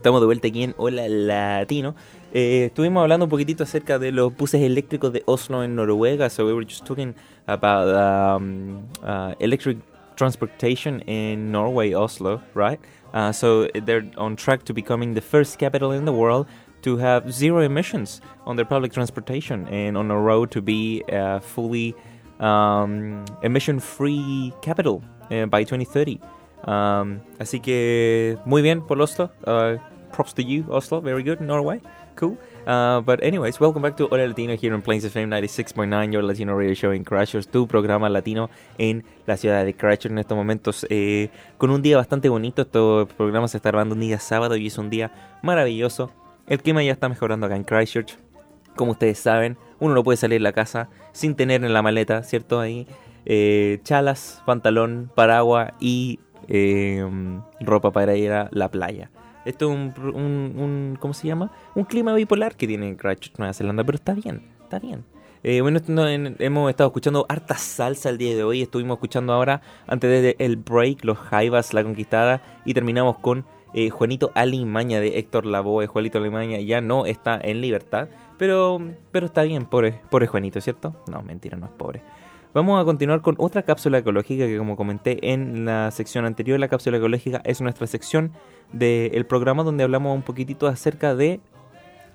estamos 0.03 0.21
de 0.21 0.27
vuelta 0.27 0.49
aquí 0.49 0.65
en 0.65 0.75
Hola 0.79 1.09
Latino. 1.09 1.95
Eh, 2.33 2.65
estuvimos 2.67 3.03
hablando 3.03 3.27
un 3.27 3.31
poquitito 3.31 3.63
acerca 3.63 4.01
de 4.01 4.11
los 4.11 4.37
buses 4.37 4.61
eléctricos 4.61 5.13
de 5.13 5.23
Oslo 5.27 5.63
en 5.63 5.77
Noruega. 5.77 6.29
So 6.29 6.45
we 6.45 6.53
were 6.53 6.67
just 6.67 6.85
talking 6.85 7.15
about 7.47 7.87
um, 7.95 8.89
uh, 9.05 9.37
electric 9.39 9.79
transportation 10.17 11.03
in 11.07 11.53
Norway, 11.53 11.95
Oslo, 11.95 12.43
right? 12.53 12.81
Uh, 13.15 13.31
so 13.31 13.69
they're 13.85 14.05
on 14.17 14.35
track 14.35 14.65
to 14.65 14.75
becoming 14.75 15.15
the 15.15 15.21
first 15.21 15.57
capital 15.61 15.93
in 15.93 16.05
the 16.05 16.13
world 16.13 16.49
to 16.83 16.97
have 16.97 17.33
zero 17.33 17.61
emissions 17.61 18.21
on 18.45 18.57
their 18.57 18.67
public 18.67 18.93
transportation 18.93 19.69
and 19.69 19.97
on 19.97 20.11
a 20.11 20.19
road 20.19 20.51
to 20.51 20.61
be 20.61 21.05
a 21.11 21.39
fully 21.39 21.95
um, 22.41 23.25
emission-free 23.45 24.53
capital 24.63 25.01
uh, 25.31 25.47
by 25.47 25.63
2030. 25.63 26.19
Um, 26.67 27.21
así 27.39 27.61
que 27.61 28.39
muy 28.45 28.63
bien 28.63 28.83
por 28.83 29.01
Oslo. 29.01 29.31
Uh, 29.47 29.79
props 30.13 30.35
to 30.35 30.43
you, 30.43 30.65
Oslo. 30.69 31.01
Very 31.01 31.23
good, 31.23 31.41
Norway. 31.41 31.81
Cool. 32.15 32.39
Uh, 32.67 33.01
but 33.01 33.23
anyways, 33.23 33.59
welcome 33.59 33.83
back 33.83 33.97
to 33.97 34.07
Hora 34.09 34.29
Latino 34.29 34.57
here 34.57 34.73
in 34.75 34.83
Plains 34.83 35.05
FM 35.05 35.29
96.9, 35.29 36.13
your 36.13 36.23
Latino 36.23 36.55
radio 36.55 36.75
show 36.75 36.93
in 36.93 37.05
Crashers, 37.05 37.49
tu 37.49 37.67
programa 37.67 38.09
latino 38.09 38.51
en 38.79 39.03
la 39.27 39.37
ciudad 39.37 39.65
de 39.65 39.75
Crashers 39.75 40.13
en 40.13 40.19
estos 40.19 40.37
momentos, 40.37 40.87
eh, 40.91 41.31
con 41.59 41.71
un 41.71 41.83
día 41.83 41.97
bastante 41.97 42.29
bonito. 42.29 42.63
Este 42.63 42.79
programa 43.17 43.49
se 43.49 43.57
está 43.57 43.71
grabando 43.71 43.95
un 43.95 44.01
día 44.01 44.21
sábado 44.21 44.57
y 44.57 44.69
es 44.69 44.79
un 44.79 44.91
día 44.91 45.11
maravilloso. 45.43 46.13
El 46.47 46.63
clima 46.63 46.83
ya 46.83 46.93
está 46.93 47.09
mejorando 47.09 47.47
acá 47.47 47.57
en 47.57 47.65
Christchurch. 47.65 48.17
Como 48.77 48.93
ustedes 48.93 49.19
saben, 49.19 49.57
uno 49.81 49.95
no 49.95 50.05
puede 50.05 50.17
salir 50.17 50.39
de 50.39 50.45
la 50.45 50.53
casa 50.53 50.89
sin 51.13 51.35
tener 51.35 51.65
en 51.65 51.73
la 51.73 51.83
maleta, 51.83 52.23
¿cierto? 52.23 52.61
Ahí 52.61 52.87
eh, 53.27 53.81
chalas, 53.85 54.43
pantalón, 54.47 55.11
paraguas 55.15 55.73
y 55.81 56.21
eh, 56.49 57.05
ropa 57.61 57.91
para 57.91 58.17
ir 58.17 58.33
a 58.33 58.49
la 58.53 58.71
playa. 58.71 59.11
Esto 59.45 59.73
es 59.73 59.77
un, 59.77 59.93
un, 60.15 60.99
¿cómo 61.01 61.15
se 61.15 61.27
llama? 61.27 61.51
Un 61.75 61.85
clima 61.85 62.15
bipolar 62.15 62.55
que 62.55 62.67
tiene 62.67 62.97
Christchurch, 62.97 63.39
Nueva 63.39 63.53
Zelanda, 63.53 63.85
pero 63.85 63.97
está 63.97 64.15
bien, 64.15 64.43
está 64.63 64.79
bien. 64.79 65.05
Eh, 65.45 65.61
bueno, 65.61 65.81
no, 65.89 66.07
en, 66.07 66.37
hemos 66.39 66.71
estado 66.71 66.89
escuchando 66.89 67.27
harta 67.29 67.57
salsa 67.57 68.11
el 68.11 68.19
día 68.19 68.37
de 68.37 68.45
hoy. 68.45 68.63
Estuvimos 68.63 68.97
escuchando 68.97 69.33
ahora, 69.33 69.61
antes 69.89 70.23
del 70.23 70.37
el 70.39 70.57
break, 70.57 71.05
los 71.05 71.19
Jaivas, 71.19 71.75
La 71.75 71.83
Conquistada. 71.83 72.43
Y 72.65 72.75
terminamos 72.75 73.19
con 73.19 73.45
eh, 73.75 73.91
Juanito 73.91 74.31
Alimaña 74.35 75.01
de 75.01 75.19
Héctor 75.19 75.47
Lavoe. 75.47 75.89
Juanito 75.89 76.19
Alimaña 76.19 76.61
ya 76.61 76.81
no 76.81 77.07
está 77.07 77.41
en 77.43 77.61
libertad. 77.61 78.09
Pero, 78.39 78.81
pero 79.11 79.27
está 79.27 79.43
bien, 79.43 79.67
pobre, 79.67 80.01
pobre 80.11 80.29
Juanito, 80.29 80.61
¿cierto? 80.61 80.95
No, 81.11 81.23
mentira, 81.23 81.57
no 81.57 81.67
es 81.67 81.73
pobre. 81.73 82.03
Vamos 82.55 82.79
a 82.79 82.85
continuar 82.85 83.23
con 83.23 83.35
otra 83.39 83.63
cápsula 83.63 83.97
ecológica 83.97 84.45
que 84.47 84.59
como 84.59 84.77
comenté 84.77 85.33
en 85.33 85.65
la 85.65 85.91
sección 85.91 86.27
anterior, 86.27 86.61
la 86.61 86.69
cápsula 86.69 86.99
ecológica 86.99 87.41
es 87.47 87.63
nuestra 87.63 87.87
sección 87.87 88.33
del 88.73 89.25
programa 89.25 89.63
donde 89.63 89.85
hablamos 89.85 90.15
un 90.15 90.21
poquitito 90.21 90.67
acerca 90.67 91.15
de 91.15 91.41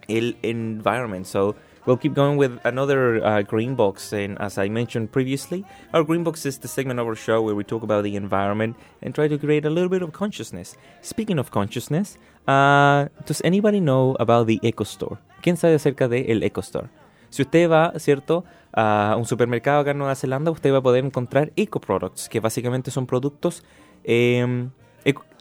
el 0.08 0.38
environment. 0.44 1.26
So 1.26 1.56
we'll 1.88 1.98
keep 1.98 2.14
going 2.14 2.38
with 2.38 2.60
another 2.66 3.20
uh, 3.26 3.42
green 3.42 3.76
box, 3.76 4.14
and 4.14 4.38
as 4.40 4.60
I 4.60 4.70
mentioned 4.70 5.12
previously, 5.12 5.66
our 5.92 6.04
green 6.04 6.24
box 6.24 6.46
is 6.46 6.60
the 6.60 6.68
segment 6.68 7.00
of 7.00 7.08
our 7.08 7.16
show 7.16 7.42
where 7.42 7.56
we 7.56 7.64
talk 7.64 7.82
about 7.82 8.04
the 8.04 8.16
environment 8.16 8.76
and 9.02 9.16
try 9.16 9.28
to 9.28 9.40
create 9.40 9.66
a 9.66 9.72
little 9.72 9.90
bit 9.90 10.04
of 10.04 10.14
consciousness. 10.14 10.78
Speaking 11.02 11.40
of 11.40 11.50
consciousness, 11.50 12.20
uh, 12.48 13.08
does 13.26 13.42
anybody 13.44 13.80
know 13.80 14.16
about 14.20 14.46
the 14.46 14.60
Eco 14.62 14.84
Store? 14.84 15.18
¿Quién 15.42 15.58
sabe 15.58 15.74
acerca 15.74 16.08
del 16.08 16.30
el 16.30 16.44
Eco 16.44 16.62
Store? 16.62 16.90
Si 17.30 17.41
usted 17.41 17.69
va, 17.69 17.93
¿cierto?, 17.97 18.43
a 18.73 19.15
un 19.17 19.25
supermercado 19.25 19.80
acá 19.80 19.91
en 19.91 19.97
Nueva 19.97 20.15
Zelanda, 20.15 20.51
usted 20.51 20.71
va 20.71 20.78
a 20.78 20.82
poder 20.82 21.03
encontrar 21.03 21.51
eco 21.55 21.80
products, 21.80 22.30
que 22.30 22.39
básicamente 22.39 22.91
son 22.91 23.07
productos 23.07 23.63
eh, 24.03 24.67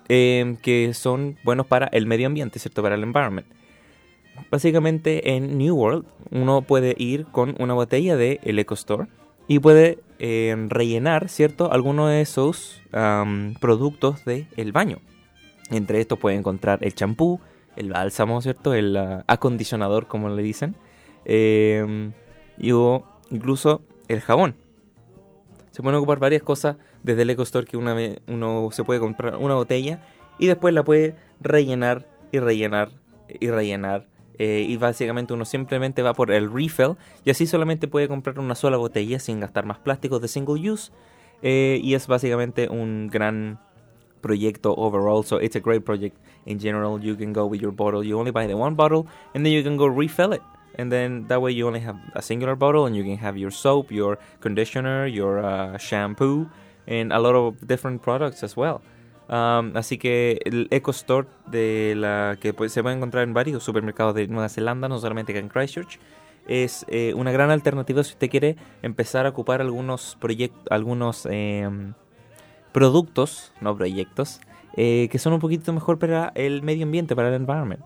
eh, 0.09 0.57
que 0.63 0.95
son 0.95 1.37
buenos 1.45 1.67
para 1.67 1.87
el 1.89 2.07
medio 2.07 2.27
ambiente, 2.27 2.59
¿cierto?, 2.59 2.83
para 2.83 2.95
el 2.95 3.03
environment. 3.03 3.47
Básicamente 4.51 5.35
en 5.35 5.59
New 5.59 5.75
World 5.75 6.05
uno 6.31 6.63
puede 6.63 6.95
ir 6.99 7.27
con 7.27 7.55
una 7.59 7.75
botella 7.75 8.17
de 8.17 8.39
el 8.43 8.59
Eco 8.59 8.75
Store 8.75 9.09
y 9.49 9.59
puede 9.59 9.99
eh, 10.19 10.55
rellenar, 10.69 11.29
¿cierto?, 11.29 11.73
alguno 11.73 12.07
de 12.09 12.21
esos 12.21 12.83
productos 13.61 14.25
del 14.25 14.47
el 14.57 14.73
baño. 14.73 14.99
Entre 15.71 16.01
estos 16.01 16.19
puede 16.19 16.37
encontrar 16.37 16.79
el 16.83 16.95
champú, 16.95 17.41
el 17.77 17.91
bálsamo, 17.91 18.41
¿cierto?, 18.41 18.73
el 18.73 18.97
uh, 18.97 19.25
acondicionador, 19.27 20.07
como 20.07 20.29
le 20.29 20.43
dicen, 20.43 20.77
eh, 21.27 22.13
y 22.57 22.73
o 22.73 23.05
incluso 23.31 23.83
el 24.09 24.21
jabón. 24.21 24.55
Se 25.73 25.83
pueden 25.83 25.99
ocupar 25.99 26.19
varias 26.19 26.43
cosas 26.43 26.77
desde 27.03 27.23
el 27.23 27.31
Eco 27.31 27.43
Store 27.43 27.67
que 27.67 27.77
una, 27.77 27.95
uno 28.29 28.69
se 28.73 28.85
puede 28.85 28.99
comprar 28.99 29.37
una 29.37 29.55
botella 29.55 30.01
y 30.39 30.47
después 30.47 30.73
la 30.73 30.85
puede 30.85 31.15
rellenar 31.41 32.07
y 32.33 32.39
rellenar 32.39 32.93
y 33.41 33.51
rellenar. 33.51 34.07
Eh, 34.39 34.67
y 34.69 34.77
básicamente 34.77 35.33
uno 35.33 35.45
simplemente 35.47 36.03
va 36.03 36.13
por 36.13 36.31
el 36.31 36.53
refill 36.53 36.97
y 37.25 37.31
así 37.31 37.47
solamente 37.47 37.89
puede 37.89 38.07
comprar 38.07 38.39
una 38.39 38.55
sola 38.55 38.77
botella 38.77 39.19
sin 39.19 39.41
gastar 39.41 39.65
más 39.65 39.79
plásticos 39.79 40.21
de 40.23 40.29
single 40.29 40.71
use. 40.71 40.93
Eh, 41.43 41.81
y 41.83 41.95
es 41.95 42.07
básicamente 42.07 42.69
un 42.69 43.09
gran 43.09 43.59
proyecto 44.21 44.75
overall. 44.77 45.25
So 45.25 45.41
it's 45.41 45.57
a 45.57 45.61
great 45.61 45.85
project 45.85 46.17
in 46.47 46.59
general. 46.59 47.01
You 47.01 47.17
can 47.17 47.33
go 47.33 47.47
with 47.47 47.61
your 47.61 47.73
bottle. 47.73 48.03
You 48.05 48.19
only 48.19 48.31
buy 48.31 48.47
the 48.47 48.55
one 48.55 48.77
bottle 48.77 49.07
and 49.35 49.45
then 49.45 49.53
you 49.53 49.63
can 49.63 49.77
go 49.77 49.87
refill 49.87 50.33
it. 50.33 50.43
And 50.79 50.91
then 50.91 51.27
that 51.29 51.41
way 51.41 51.53
you 51.53 51.67
only 51.67 51.81
have 51.81 51.97
a 52.15 52.23
singular 52.23 52.55
bottle 52.55 52.87
and 52.87 52.95
you 52.95 53.03
can 53.03 53.17
have 53.19 53.39
your 53.39 53.51
soap, 53.51 53.91
your 53.91 54.19
conditioner, 54.41 55.07
your 55.07 55.45
uh, 55.45 55.79
shampoo, 55.79 56.49
and 56.87 57.13
a 57.13 57.19
lot 57.19 57.35
of 57.35 57.67
different 57.67 58.03
products 58.03 58.43
as 58.43 58.57
well. 58.57 58.83
Um, 59.29 59.77
así 59.77 59.99
que 59.99 60.39
el 60.45 60.69
Eco 60.71 60.93
Store 60.93 61.27
de 61.47 61.95
la 61.97 62.37
que 62.41 62.53
pues, 62.53 62.73
se 62.73 62.83
puede 62.83 62.95
encontrar 62.95 63.25
en 63.25 63.35
varios 63.35 63.65
supermercados 63.65 64.15
de 64.15 64.29
Nueva 64.29 64.49
Zelanda, 64.49 64.89
no 64.89 64.99
solamente 64.99 65.33
acá 65.33 65.41
en 65.41 65.49
Christchurch, 65.49 65.99
es 66.47 66.87
eh, 66.89 67.13
una 67.15 67.33
gran 67.33 67.51
alternativa 67.51 68.05
si 68.05 68.13
usted 68.13 68.31
quiere 68.31 68.57
empezar 68.83 69.27
a 69.27 69.31
ocupar 69.31 69.61
algunos 69.61 70.17
proyectos, 70.21 70.63
algunos 70.71 71.27
eh, 71.29 71.69
productos, 72.71 73.53
no 73.61 73.77
proyectos, 73.77 74.41
eh, 74.77 75.09
que 75.11 75.19
son 75.19 75.33
un 75.33 75.41
poquito 75.41 75.73
mejor 75.73 75.99
para 75.99 76.31
el 76.37 76.63
medio 76.63 76.85
ambiente, 76.85 77.17
para 77.17 77.29
el 77.29 77.35
environment. 77.35 77.83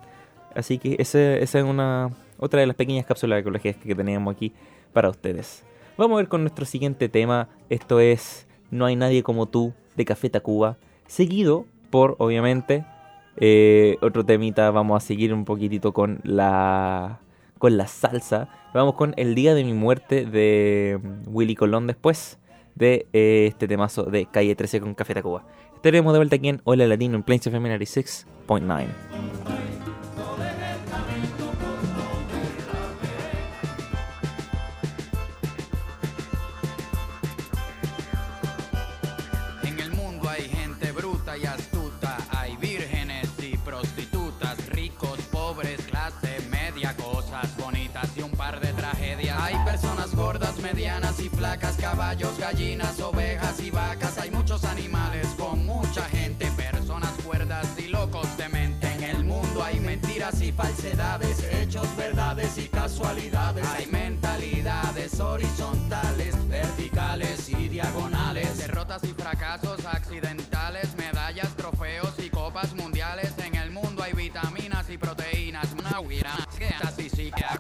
Así 0.55 0.79
que 0.79 0.97
esa, 0.99 1.37
esa 1.37 1.61
es 1.61 1.65
una 1.65 2.11
otra 2.41 2.61
de 2.61 2.67
las 2.67 2.77
pequeñas 2.77 3.07
cápsulas 3.07 3.41
ecológicas 3.41 3.77
que 3.77 3.95
teníamos 3.95 4.35
aquí 4.35 4.53
para 4.93 5.11
ustedes. 5.11 5.65
Vamos 5.97 6.17
a 6.17 6.23
ver 6.23 6.29
con 6.29 6.41
nuestro 6.41 6.65
siguiente 6.65 7.09
tema. 7.09 7.49
Esto 7.69 8.01
es 8.01 8.47
No 8.71 8.87
hay 8.87 8.97
nadie 8.97 9.23
como 9.23 9.47
tú 9.47 9.75
de 9.97 10.05
Café 10.05 10.31
Tacuba. 10.31 10.79
Seguido 11.07 11.67
por, 11.91 12.17
obviamente, 12.19 12.85
eh, 13.37 13.97
otro 14.01 14.25
temita. 14.25 14.71
Vamos 14.71 15.03
a 15.03 15.07
seguir 15.07 15.35
un 15.35 15.45
poquitito 15.45 15.93
con 15.93 16.21
la, 16.25 17.21
con 17.59 17.77
la 17.77 17.87
salsa. 17.87 18.49
Vamos 18.73 18.95
con 18.95 19.15
El 19.17 19.35
Día 19.35 19.55
de 19.55 19.65
mi 19.65 19.75
Muerte 19.75 20.25
de 20.25 20.99
Willy 21.27 21.55
Colón 21.55 21.87
después 21.87 22.39
de 22.75 23.07
eh, 23.13 23.47
este 23.49 23.69
temazo 23.69 24.05
de 24.05 24.27
Calle 24.27 24.55
13 24.55 24.81
con 24.81 24.95
Café 24.95 25.15
Tacuba. 25.15 25.45
Estaremos 25.75 26.13
de 26.13 26.19
vuelta 26.19 26.37
aquí 26.37 26.49
en 26.49 26.61
Hola 26.65 26.87
Latino 26.87 27.17
en 27.17 27.23
Plains 27.23 27.47
FM 27.47 27.79
96.9. 27.79 29.40
y 51.21 51.29
flacas, 51.29 51.77
caballos, 51.77 52.39
gallinas, 52.39 52.99
ovejas 53.01 53.61
y 53.61 53.71
vacas. 53.71 54.19
Hay 54.19 54.31
muchos 54.31 54.65
animales 54.65 55.27
con 55.39 55.67
mucha 55.67 56.03
gente, 56.05 56.51
personas 56.53 57.13
cuerdas 57.25 57.67
y 57.79 57.89
locos 57.89 58.27
de 58.37 58.49
mente. 58.49 58.91
En 58.95 59.03
el 59.03 59.25
mundo 59.25 59.63
hay 59.63 59.81
mentiras 59.81 60.41
y 60.41 60.53
falsedades, 60.53 61.43
hechos, 61.53 61.87
verdades 61.97 62.57
y 62.59 62.69
casualidades. 62.69 63.67
Hay 63.77 63.87
mentalidades 63.87 65.21
horizontales, 65.21 66.35
verticales 66.49 67.49
y 67.49 67.69
diagonales. 67.69 68.59
Derrotas 68.59 69.05
y 69.05 69.13
fracasos 69.15 69.85
accidentales, 69.87 70.95
medallas, 70.97 71.55
trofeos 71.57 72.15
y 72.19 72.31
copas 72.31 72.75
mundiales. 72.75 73.35
En 73.45 73.55
el 73.57 73.71
mundo 73.71 74.03
hay 74.03 74.13
vitaminas 74.13 74.89
y 74.89 74.97
proteínas, 74.97 75.75
nahuiras, 75.77 76.47
y 76.99 77.09
psiquiacoína. 77.09 77.60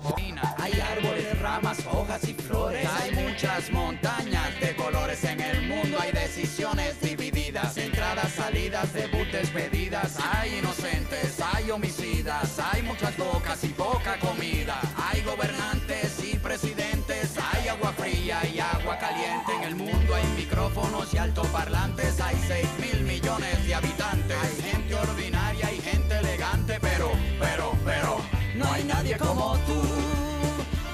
las 3.60 3.70
montañas 3.72 4.58
de 4.60 4.74
colores 4.74 5.22
en 5.24 5.40
el 5.40 5.68
mundo. 5.68 5.98
Hay 6.00 6.12
decisiones 6.12 6.98
divididas, 7.00 7.76
entradas, 7.76 8.32
salidas, 8.32 8.90
debut, 8.94 9.28
despedidas, 9.30 10.16
hay 10.32 10.58
inocentes, 10.58 11.38
hay 11.40 11.70
homicidas, 11.70 12.58
hay 12.58 12.82
muchas 12.82 13.14
bocas 13.18 13.62
y 13.64 13.68
poca 13.68 14.18
comida, 14.18 14.80
hay 14.96 15.20
gobernantes 15.22 16.24
y 16.24 16.38
presidentes, 16.38 17.36
hay 17.52 17.68
agua 17.68 17.92
fría 17.92 18.38
y 18.46 18.60
agua 18.60 18.96
caliente, 18.98 19.52
en 19.54 19.64
el 19.64 19.74
mundo 19.74 20.14
hay 20.14 20.26
micrófonos 20.36 21.12
y 21.12 21.18
altoparlantes, 21.18 22.18
hay 22.20 22.36
6 22.46 22.66
mil 22.78 23.02
millones 23.02 23.66
de 23.66 23.74
habitantes, 23.74 24.36
hay 24.42 24.70
gente 24.70 24.94
ordinaria 24.94 25.72
y 25.72 25.80
gente 25.82 26.16
elegante, 26.18 26.78
pero, 26.80 27.10
pero, 27.38 27.72
pero, 27.84 28.20
no 28.54 28.72
hay 28.72 28.84
nadie 28.84 29.16
como 29.18 29.58
tú, 29.66 29.82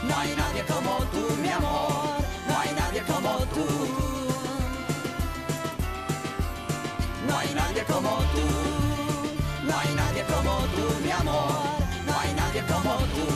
no 0.08 0.18
hay 0.18 0.34
nadie 0.36 0.62
como 0.64 0.98
tú, 1.12 1.36
mi 1.40 1.48
amor. 1.48 2.05
Tú. 3.38 3.66
No 7.28 7.38
hay 7.38 7.54
nadie 7.54 7.82
como 7.84 8.08
tú. 8.08 8.40
No 9.64 9.78
hay 9.78 9.94
nadie 9.94 10.22
como 10.24 10.58
tú, 10.74 11.04
mi 11.04 11.10
amor. 11.10 11.50
No 12.06 12.20
hay 12.20 12.32
nadie 12.34 12.62
como 12.62 12.96
tú. 12.96 13.26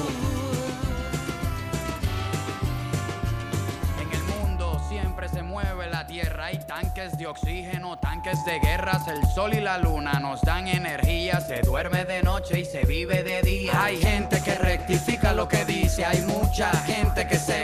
En 4.01 4.13
el 4.13 4.23
mundo 4.25 4.81
siempre 4.89 5.29
se 5.29 5.43
mueve 5.43 5.89
la 5.89 6.07
tierra. 6.07 6.47
Hay 6.47 6.59
tanques 6.59 7.19
de 7.19 7.27
oxígeno, 7.27 7.99
tanques 7.99 8.45
de 8.45 8.59
guerras. 8.61 9.07
El 9.09 9.27
sol 9.29 9.55
y 9.55 9.61
la 9.61 9.79
luna 9.79 10.19
nos 10.21 10.41
dan 10.43 10.67
energía. 10.69 11.41
Se 11.41 11.61
duerme 11.63 12.05
de 12.05 12.23
noche 12.23 12.61
y 12.61 12.65
se 12.65 12.85
vive 12.85 13.23
de 13.23 13.43
día. 13.43 13.73
Hay 13.83 13.99
gente 13.99 14.41
que 14.43 14.55
rectifica 14.55 15.33
lo 15.33 15.47
que 15.49 15.65
dice. 15.65 16.05
Hay 16.05 16.23
mucha 16.23 16.71
gente 16.85 17.27
que 17.27 17.39
se 17.39 17.63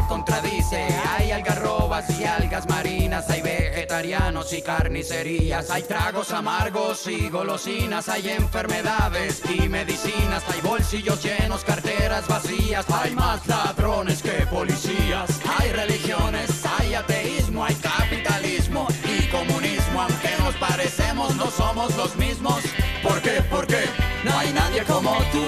carnicerías. 4.66 5.70
Hay 5.70 5.84
tragos 5.84 6.32
amargos 6.32 7.06
y 7.06 7.28
golosinas. 7.30 8.08
Hay 8.08 8.28
enfermedades 8.30 9.40
y 9.48 9.68
medicinas. 9.68 10.42
Hay 10.52 10.60
bolsillos 10.60 11.22
llenos, 11.22 11.62
carteras 11.64 12.26
vacías. 12.26 12.84
Hay 12.90 13.14
más 13.14 13.46
ladrones 13.46 14.20
que 14.20 14.44
policías. 14.46 15.30
Hay 15.58 15.70
religiones, 15.70 16.50
hay 16.78 16.94
ateísmo, 16.94 17.64
hay 17.64 17.76
capitalismo 17.76 18.88
y 19.04 19.28
comunismo. 19.28 20.02
Aunque 20.02 20.36
nos 20.40 20.54
parecemos, 20.56 21.36
no 21.36 21.48
somos 21.50 21.96
los 21.96 22.16
mismos. 22.16 22.60
¿Por 23.02 23.22
qué? 23.22 23.42
¿Por 23.48 23.66
qué? 23.66 23.84
No 24.24 24.36
hay 24.36 24.52
nadie 24.52 24.82
como 24.82 25.12
tú. 25.30 25.46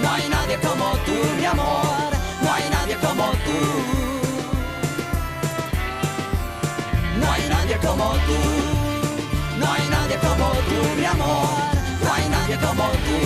No 0.00 0.10
hay 0.10 0.26
nadie 0.30 0.56
como 0.58 0.96
tú, 1.04 1.18
mi 1.38 1.44
amor. 1.44 2.10
No 2.42 2.52
hay 2.54 2.64
nadie 2.70 2.96
como 2.96 3.30
tú. 3.44 3.99
Como 7.78 8.12
tú. 8.26 8.38
No 9.58 9.72
hay 9.72 9.88
nadie 9.90 10.16
como 10.18 10.50
tú, 10.50 10.98
mi 10.98 11.04
amor. 11.04 11.48
No 12.02 12.12
hay 12.12 12.28
nadie 12.28 12.56
como 12.56 12.82
tú. 12.84 13.18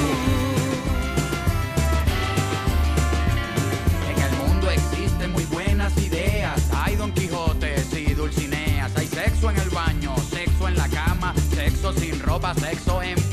En 4.11 4.23
el 4.23 4.37
mundo 4.37 4.71
existen 4.71 5.33
muy 5.33 5.45
buenas 5.47 5.97
ideas. 5.99 6.61
Hay 6.75 6.97
Don 6.97 7.13
Quijotes 7.13 7.93
y 7.95 8.15
Dulcineas. 8.15 8.95
Hay 8.97 9.07
sexo 9.07 9.51
en 9.51 9.57
el 9.59 9.71
baño, 9.71 10.15
sexo 10.31 10.69
en 10.69 10.77
la 10.77 10.89
cama, 10.89 11.35
sexo 11.55 11.93
sin 11.93 12.21
ropa, 12.21 12.55
sexo 12.55 13.03
en 13.03 13.24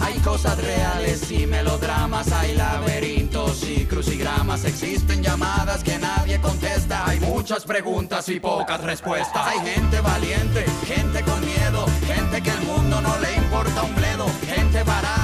Hay 0.00 0.18
cosas 0.20 0.56
reales 0.62 1.30
y 1.30 1.46
melodramas. 1.46 2.30
Hay 2.32 2.54
laberintos 2.54 3.62
y 3.64 3.86
crucigramas. 3.86 4.64
Existen 4.64 5.22
llamadas 5.22 5.82
que 5.82 5.98
nadie 5.98 6.40
contesta. 6.40 7.08
Hay 7.08 7.18
muchas 7.20 7.64
preguntas 7.64 8.28
y 8.28 8.38
pocas 8.38 8.80
respuestas. 8.82 9.46
Hay 9.46 9.58
gente 9.60 10.00
valiente, 10.00 10.64
gente 10.86 11.22
con 11.22 11.44
miedo, 11.44 11.86
gente 12.06 12.42
que 12.42 12.50
el 12.50 12.60
mundo 12.62 13.00
no 13.00 13.18
le 13.18 13.34
importa 13.34 13.82
un 13.82 13.94
bledo. 13.94 14.26
Gente 14.46 14.84
parada, 14.84 15.23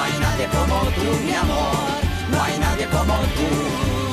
No 0.00 0.06
hay 0.06 0.18
nadie 0.18 0.48
como 0.48 0.80
tú, 0.92 1.24
mi 1.26 1.34
amor. 1.34 1.74
No 2.30 2.42
hay 2.42 2.58
nadie 2.58 2.86
como 2.86 3.14
tú. 3.36 4.09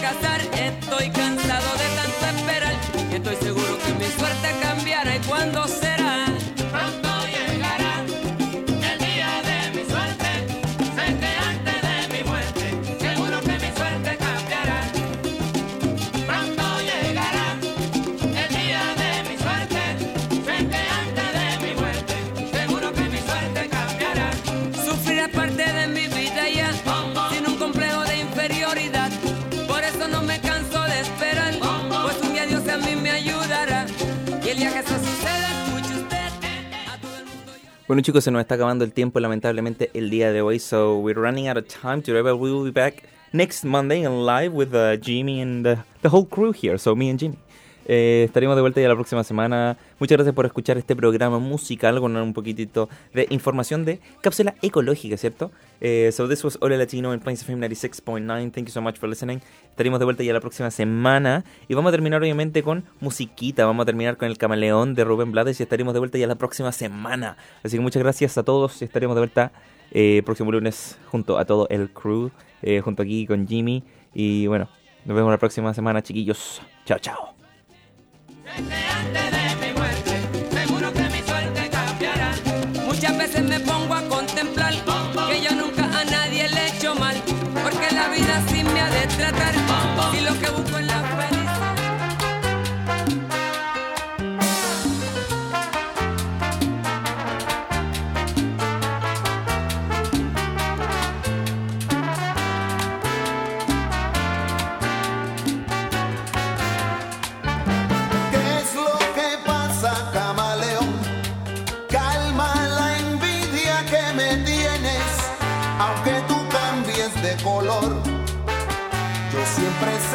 Fracasar. 0.00 0.40
Estoy 0.54 1.10
cansado 1.10 1.79
Bueno 37.90 38.02
chicos, 38.02 38.22
se 38.22 38.30
nos 38.30 38.38
está 38.38 38.54
acabando 38.54 38.84
el 38.84 38.92
tiempo 38.92 39.18
lamentablemente 39.18 39.90
el 39.94 40.10
día 40.10 40.30
de 40.30 40.42
hoy, 40.42 40.60
so 40.60 40.98
we're 40.98 41.20
running 41.20 41.48
out 41.48 41.56
of 41.56 41.66
time 41.66 42.00
today, 42.00 42.22
but 42.22 42.36
we 42.36 42.48
will 42.48 42.62
be 42.62 42.70
back 42.70 43.02
next 43.32 43.64
Monday 43.64 44.04
and 44.06 44.24
live 44.24 44.54
with 44.54 44.72
uh, 44.72 44.96
Jimmy 44.96 45.42
and 45.42 45.64
the, 45.64 45.76
the 46.02 46.08
whole 46.08 46.24
crew 46.24 46.52
here, 46.52 46.78
so 46.78 46.94
me 46.94 47.10
and 47.10 47.18
Jimmy. 47.18 47.36
Eh, 47.92 48.22
estaremos 48.24 48.54
de 48.54 48.60
vuelta 48.60 48.80
ya 48.80 48.86
la 48.86 48.94
próxima 48.94 49.24
semana. 49.24 49.76
Muchas 49.98 50.16
gracias 50.16 50.32
por 50.32 50.46
escuchar 50.46 50.78
este 50.78 50.94
programa 50.94 51.40
musical 51.40 51.98
con 51.98 52.16
un 52.16 52.32
poquitito 52.32 52.88
de 53.12 53.26
información 53.30 53.84
de 53.84 53.98
cápsula 54.20 54.54
ecológica, 54.62 55.16
¿cierto? 55.16 55.50
Eh, 55.80 56.10
so 56.12 56.28
this 56.28 56.44
was 56.44 56.56
Hola 56.60 56.76
Latino 56.76 57.12
en 57.12 57.18
Plains 57.18 57.42
FM 57.42 57.66
96.9. 57.66 58.52
Thank 58.52 58.66
you 58.66 58.72
so 58.72 58.80
much 58.80 58.96
for 58.96 59.08
listening. 59.08 59.40
Estaremos 59.70 59.98
de 59.98 60.04
vuelta 60.04 60.22
ya 60.22 60.32
la 60.32 60.38
próxima 60.38 60.70
semana 60.70 61.44
y 61.66 61.74
vamos 61.74 61.88
a 61.88 61.92
terminar 61.92 62.22
obviamente 62.22 62.62
con 62.62 62.84
musiquita. 63.00 63.66
Vamos 63.66 63.82
a 63.82 63.86
terminar 63.86 64.16
con 64.16 64.28
el 64.28 64.38
camaleón 64.38 64.94
de 64.94 65.02
Rubén 65.02 65.32
Blades 65.32 65.58
y 65.58 65.64
estaremos 65.64 65.92
de 65.92 65.98
vuelta 65.98 66.16
ya 66.16 66.28
la 66.28 66.36
próxima 66.36 66.70
semana. 66.70 67.36
Así 67.64 67.76
que 67.76 67.82
muchas 67.82 68.04
gracias 68.04 68.38
a 68.38 68.44
todos 68.44 68.80
y 68.82 68.84
estaremos 68.84 69.16
de 69.16 69.20
vuelta 69.22 69.50
eh, 69.90 70.22
próximo 70.24 70.52
lunes 70.52 70.96
junto 71.10 71.38
a 71.38 71.44
todo 71.44 71.66
el 71.70 71.90
crew, 71.90 72.30
eh, 72.62 72.82
junto 72.82 73.02
aquí 73.02 73.26
con 73.26 73.48
Jimmy. 73.48 73.82
Y 74.14 74.46
bueno, 74.46 74.68
nos 75.04 75.16
vemos 75.16 75.32
la 75.32 75.38
próxima 75.38 75.74
semana, 75.74 76.02
chiquillos. 76.02 76.62
Chao, 76.84 77.00
chao. 77.00 77.39
Que 78.56 78.84
antes 79.00 79.30
de 79.30 79.66
mi 79.66 79.72
muerte, 79.72 80.20
seguro 80.52 80.92
que 80.92 81.02
mi 81.02 81.22
suerte 81.22 81.70
cambiará. 81.70 82.34
Muchas 82.86 83.16
veces 83.16 83.42
me 83.44 83.60
pongo 83.60 83.94
a 83.94 84.02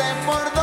siempre 0.06 0.55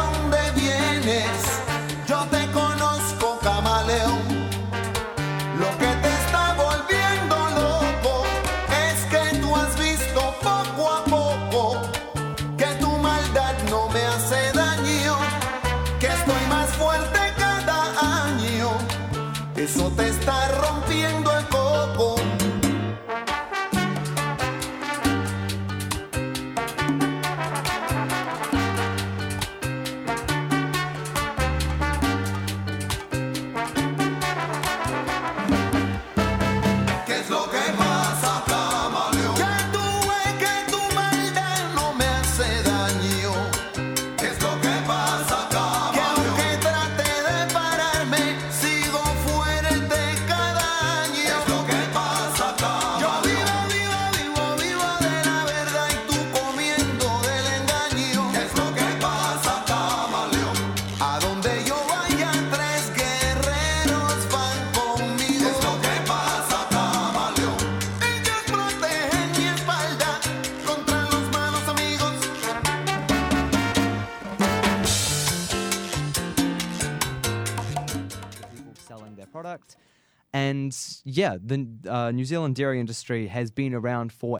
yeah, 81.22 81.36
the 81.40 81.58
uh, 81.88 82.10
New 82.10 82.24
Zealand 82.24 82.56
dairy 82.56 82.80
industry 82.80 83.28
has 83.28 83.48
been 83.52 83.74
around 83.74 84.12
for 84.12 84.30